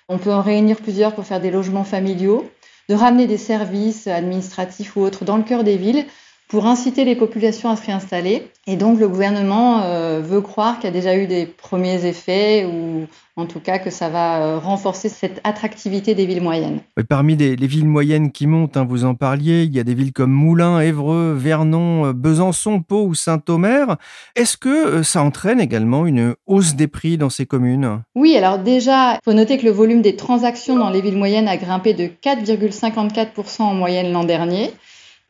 on 0.09 0.19
peut 0.19 0.33
en 0.33 0.43
réunir 0.43 0.77
plusieurs 0.77 1.15
pour 1.15 1.25
faire 1.25 1.41
des 1.41 1.51
logements 1.51 1.85
familiaux, 1.85 2.51
de 2.89 2.95
ramener 2.95 3.27
des 3.27 3.39
services 3.39 4.07
administratifs 4.07 4.97
ou 4.97 5.01
autres 5.01 5.25
dans 5.25 5.37
le 5.37 5.43
cœur 5.43 5.63
des 5.63 5.77
villes 5.77 6.05
pour 6.49 6.67
inciter 6.67 7.05
les 7.05 7.17
populations 7.17 7.71
à 7.71 7.77
se 7.77 7.87
réinstaller. 7.87 8.51
Et 8.67 8.77
donc 8.77 8.99
le 8.99 9.09
gouvernement 9.09 9.83
euh, 9.83 10.21
veut 10.23 10.41
croire 10.41 10.77
qu'il 10.77 10.85
y 10.85 10.89
a 10.89 10.93
déjà 10.93 11.17
eu 11.17 11.27
des 11.27 11.47
premiers 11.47 12.07
effets 12.07 12.67
ou 12.67 13.07
en 13.37 13.47
tout 13.47 13.61
cas 13.61 13.79
que 13.79 13.91
ça 13.91 14.09
va 14.09 14.41
euh, 14.41 14.59
renforcer 14.59 15.09
cette 15.09 15.41
attractivité 15.45 16.15
des 16.15 16.27
villes 16.27 16.43
moyennes. 16.43 16.81
Parmi 17.09 17.37
les, 17.37 17.57
villes 17.57 17.87
moyennes 17.87 18.31
qui 18.31 18.47
montent, 18.47 18.77
hein, 18.77 18.87
vous 18.89 19.05
en 19.05 19.15
parliez, 19.15 19.65
il 19.65 19.75
y 19.75 19.81
a 19.81 19.85
des 19.85 19.95
villes 19.95 20.13
comme 20.13 20.31
Moulins, 20.31 20.81
Évreux, 20.81 21.35
Vernon, 21.37 22.07
euh, 22.07 22.13
Besançon, 22.13 22.81
Pau 22.81 23.05
ou 23.07 23.15
Saint-Omer. 23.15 23.97
Est-ce 24.37 24.57
que 24.57 25.03
ça 25.03 25.23
entraîne 25.23 25.61
également 25.61 26.07
une 26.07 26.35
hausse 26.47 26.75
des 26.75 26.87
prix 26.87 27.19
dans 27.19 27.31
ces 27.31 27.47
communes? 27.47 28.03
Oui, 28.15 28.37
alors 28.37 28.59
déjà, 28.59 29.15
il 29.15 29.21
faut 29.25 29.33
noter 29.33 29.59
que 29.59 29.65
le 29.65 29.73
volume 29.73 30.03
des 30.03 30.17
transactions 30.17 30.77
dans 30.77 30.91
les 30.91 31.01
villes 31.01 31.19
moyennes 31.19 31.49
a 31.49 31.57
grimpé 31.57 31.95
de 31.95 32.05
4,54% 32.05 33.63
en 33.63 33.75
moyenne 33.75 34.13
l'an 34.13 34.25
dernier. 34.25 34.71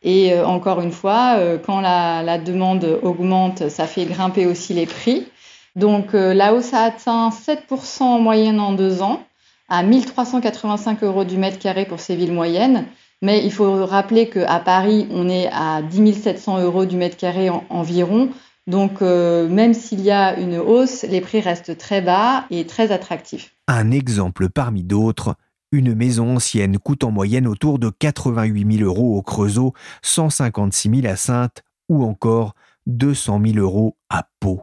Et 0.04 0.34
euh, 0.34 0.46
encore 0.46 0.82
une 0.82 0.92
fois, 0.92 1.36
euh, 1.38 1.58
quand 1.58 1.80
la, 1.80 2.38
demande 2.38 3.00
augmente, 3.02 3.68
ça 3.70 3.86
fait 3.86 4.04
grimper 4.04 4.46
aussi 4.46 4.74
les 4.74 4.86
prix. 4.86 5.26
Donc 5.76 6.14
euh, 6.14 6.34
la 6.34 6.54
hausse 6.54 6.74
a 6.74 6.84
atteint 6.84 7.30
7% 7.30 8.02
en 8.02 8.20
moyenne 8.20 8.60
en 8.60 8.74
deux 8.74 9.02
ans, 9.02 9.24
à 9.68 9.82
1385 9.82 11.02
euros 11.02 11.24
du 11.24 11.38
mètre 11.38 11.58
carré 11.58 11.86
pour 11.86 12.00
ces 12.00 12.14
villes 12.14 12.34
moyennes. 12.34 12.84
Mais 13.22 13.42
il 13.42 13.50
faut 13.50 13.86
rappeler 13.86 14.28
qu'à 14.28 14.60
Paris, 14.60 15.08
on 15.10 15.28
est 15.28 15.48
à 15.50 15.80
10 15.80 16.12
700 16.12 16.60
euros 16.60 16.84
du 16.84 16.96
mètre 16.96 17.16
carré 17.16 17.48
environ. 17.70 18.28
Donc 18.66 19.00
même 19.00 19.72
s'il 19.72 20.02
y 20.02 20.10
a 20.10 20.38
une 20.38 20.58
hausse, 20.58 21.04
les 21.04 21.22
prix 21.22 21.40
restent 21.40 21.78
très 21.78 22.02
bas 22.02 22.44
et 22.50 22.66
très 22.66 22.92
attractifs. 22.92 23.54
Un 23.66 23.92
exemple 23.92 24.50
parmi 24.50 24.82
d'autres, 24.82 25.36
une 25.74 25.94
maison 25.94 26.36
ancienne 26.36 26.78
coûte 26.78 27.04
en 27.04 27.10
moyenne 27.10 27.46
autour 27.46 27.78
de 27.78 27.90
88 27.90 28.78
000 28.78 28.88
euros 28.88 29.16
au 29.16 29.22
Creusot, 29.22 29.72
156 30.02 31.02
000 31.02 31.12
à 31.12 31.16
Sainte 31.16 31.62
ou 31.88 32.04
encore 32.04 32.54
200 32.86 33.40
000 33.44 33.58
euros 33.58 33.96
à 34.08 34.28
Pau. 34.40 34.62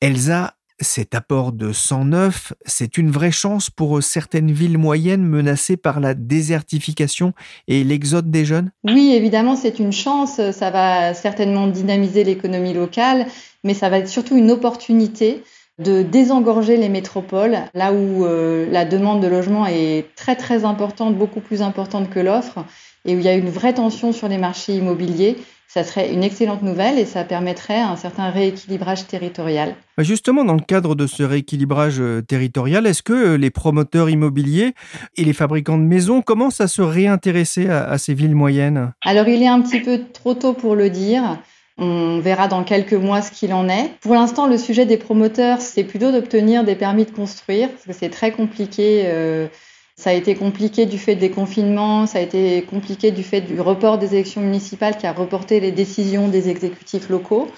Elsa, 0.00 0.54
cet 0.80 1.14
apport 1.14 1.52
de 1.52 1.72
109, 1.72 2.54
c'est 2.66 2.98
une 2.98 3.10
vraie 3.10 3.30
chance 3.30 3.70
pour 3.70 4.02
certaines 4.02 4.50
villes 4.50 4.78
moyennes 4.78 5.24
menacées 5.24 5.76
par 5.76 6.00
la 6.00 6.14
désertification 6.14 7.34
et 7.68 7.84
l'exode 7.84 8.30
des 8.30 8.44
jeunes? 8.44 8.72
Oui, 8.84 9.12
évidemment, 9.14 9.54
c'est 9.54 9.78
une 9.78 9.92
chance. 9.92 10.40
Ça 10.50 10.70
va 10.70 11.14
certainement 11.14 11.68
dynamiser 11.68 12.24
l'économie 12.24 12.74
locale, 12.74 13.26
mais 13.64 13.74
ça 13.74 13.88
va 13.88 13.98
être 13.98 14.08
surtout 14.08 14.36
une 14.36 14.50
opportunité 14.50 15.44
de 15.78 16.02
désengorger 16.02 16.76
les 16.76 16.88
métropoles, 16.88 17.58
là 17.74 17.92
où 17.92 18.24
euh, 18.24 18.66
la 18.70 18.84
demande 18.84 19.22
de 19.22 19.28
logement 19.28 19.66
est 19.66 20.06
très 20.16 20.36
très 20.36 20.64
importante, 20.64 21.16
beaucoup 21.16 21.40
plus 21.40 21.62
importante 21.62 22.10
que 22.10 22.20
l'offre, 22.20 22.64
et 23.04 23.16
où 23.16 23.18
il 23.18 23.24
y 23.24 23.28
a 23.28 23.34
une 23.34 23.48
vraie 23.48 23.74
tension 23.74 24.12
sur 24.12 24.28
les 24.28 24.38
marchés 24.38 24.74
immobiliers. 24.74 25.36
Ça 25.66 25.84
serait 25.84 26.12
une 26.12 26.22
excellente 26.22 26.62
nouvelle 26.62 26.98
et 26.98 27.06
ça 27.06 27.24
permettrait 27.24 27.80
un 27.80 27.96
certain 27.96 28.28
rééquilibrage 28.28 29.06
territorial. 29.06 29.74
Bah, 29.96 30.02
justement, 30.02 30.44
dans 30.44 30.52
le 30.52 30.60
cadre 30.60 30.94
de 30.94 31.06
ce 31.06 31.22
rééquilibrage 31.22 31.98
euh, 31.98 32.20
territorial, 32.20 32.86
est-ce 32.86 33.02
que 33.02 33.14
euh, 33.14 33.36
les 33.38 33.48
promoteurs 33.48 34.10
immobiliers 34.10 34.74
et 35.16 35.24
les 35.24 35.32
fabricants 35.32 35.78
de 35.78 35.84
maisons 35.84 36.20
commencent 36.20 36.60
à 36.60 36.68
se 36.68 36.82
réintéresser 36.82 37.70
à 37.70 37.96
ces 37.96 38.12
villes 38.12 38.34
moyennes? 38.34 38.92
Alors, 39.02 39.26
il 39.28 39.42
est 39.42 39.48
un 39.48 39.62
petit 39.62 39.80
peu 39.80 40.02
trop 40.12 40.34
tôt 40.34 40.52
pour 40.52 40.76
le 40.76 40.90
dire. 40.90 41.38
On 41.84 42.20
verra 42.20 42.46
dans 42.46 42.62
quelques 42.62 42.92
mois 42.92 43.22
ce 43.22 43.32
qu'il 43.32 43.52
en 43.52 43.68
est. 43.68 43.90
Pour 44.02 44.14
l'instant, 44.14 44.46
le 44.46 44.56
sujet 44.56 44.86
des 44.86 44.96
promoteurs, 44.96 45.60
c'est 45.60 45.82
plutôt 45.82 46.12
d'obtenir 46.12 46.62
des 46.62 46.76
permis 46.76 47.04
de 47.04 47.10
construire, 47.10 47.68
parce 47.70 47.84
que 47.86 47.92
c'est 47.92 48.08
très 48.08 48.30
compliqué. 48.30 49.02
Euh, 49.06 49.48
ça 49.96 50.10
a 50.10 50.12
été 50.12 50.36
compliqué 50.36 50.86
du 50.86 50.96
fait 50.96 51.16
des 51.16 51.30
confinements, 51.30 52.06
ça 52.06 52.18
a 52.18 52.20
été 52.20 52.62
compliqué 52.62 53.10
du 53.10 53.24
fait 53.24 53.40
du 53.40 53.60
report 53.60 53.98
des 53.98 54.14
élections 54.14 54.42
municipales 54.42 54.96
qui 54.96 55.08
a 55.08 55.12
reporté 55.12 55.58
les 55.58 55.72
décisions 55.72 56.28
des 56.28 56.48
exécutifs 56.48 57.08
locaux. 57.08 57.48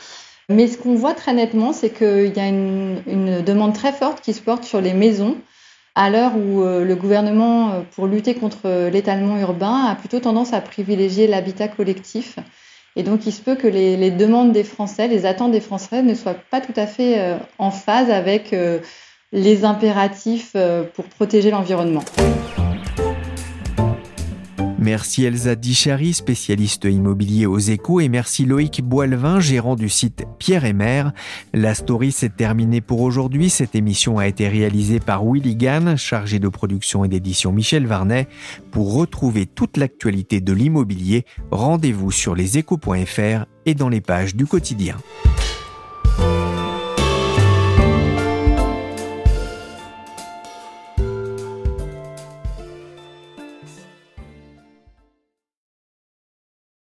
Mais 0.49 0.69
ce 0.69 0.79
qu'on 0.79 0.95
voit 0.95 1.13
très 1.13 1.35
nettement, 1.35 1.75
c'est 1.75 1.91
qu'il 1.91 2.35
y 2.35 2.41
a 2.41 2.49
une, 2.49 3.03
une, 3.07 3.43
demande 3.43 3.75
très 3.75 3.93
forte 3.93 4.23
qui 4.23 4.33
se 4.33 4.41
porte 4.41 4.65
sur 4.65 4.81
les 4.81 4.95
maisons, 4.95 5.37
à 5.95 6.09
l'heure 6.09 6.33
où 6.35 6.63
euh, 6.63 6.83
le 6.83 6.97
gouvernement, 6.97 7.73
euh, 7.73 7.81
pour 7.95 8.07
lutter 8.07 8.35
contre 8.35 8.89
l'étalement 8.91 9.37
urbain, 9.37 9.85
a 9.85 9.95
plutôt 9.95 10.21
tendance 10.21 10.55
à 10.55 10.63
privilégier 10.63 11.27
l'habitat 11.27 11.69
collectif. 11.69 12.39
Et 12.97 13.03
donc, 13.03 13.27
il 13.27 13.33
se 13.33 13.43
peut 13.43 13.57
que 13.57 13.67
les, 13.67 14.11
demandes 14.11 14.53
des 14.53 14.63
Français, 14.63 15.09
les 15.09 15.27
attentes 15.27 15.51
des 15.51 15.61
Français 15.61 16.03
ne 16.03 16.15
soient 16.15 16.37
pas 16.51 16.61
tout 16.61 16.73
à 16.77 16.87
fait 16.87 17.19
euh, 17.19 17.37
en 17.59 17.73
phase 17.73 18.11
avec 18.11 18.53
euh, 18.53 18.79
les 19.33 19.65
impératifs 19.65 20.53
euh, 20.55 20.85
pour 20.95 21.05
protéger 21.07 21.51
l'environnement. 21.51 22.05
Merci 24.85 25.25
Elsa 25.25 25.55
Dichary, 25.55 26.13
spécialiste 26.13 26.85
immobilier 26.85 27.47
aux 27.47 27.59
échos, 27.59 28.01
et 28.01 28.11
merci 28.11 28.45
Loïc 28.45 28.83
Boilvin, 28.83 29.41
gérant 29.41 29.77
du 29.77 29.89
site 29.89 30.27
Pierre 30.39 30.67
et 30.67 30.75
Mère. 30.75 31.15
La 31.55 31.75
story 31.75 32.13
s'est 32.13 32.29
terminée 32.29 32.83
pour 32.83 33.01
aujourd'hui. 33.01 33.49
Cette 33.49 33.75
émission 33.75 34.19
a 34.19 34.27
été 34.27 34.47
réalisée 34.47 35.01
par 35.01 35.25
Willy 35.25 35.57
Gann, 35.57 35.97
chargé 35.97 36.39
de 36.39 36.49
production 36.49 37.03
et 37.03 37.09
d'édition 37.09 37.51
Michel 37.51 37.87
Varnet. 37.87 38.29
Pour 38.73 38.93
retrouver 38.93 39.47
toute 39.47 39.79
l'actualité 39.79 40.43
de 40.43 40.53
l'immobilier, 40.53 41.25
rendez-vous 41.51 42.11
sur 42.11 42.35
leséchos.fr 42.35 43.47
et 43.65 43.75
dans 43.75 43.89
les 43.89 44.03
pages 44.03 44.37
du 44.37 44.45
quotidien. 44.45 44.97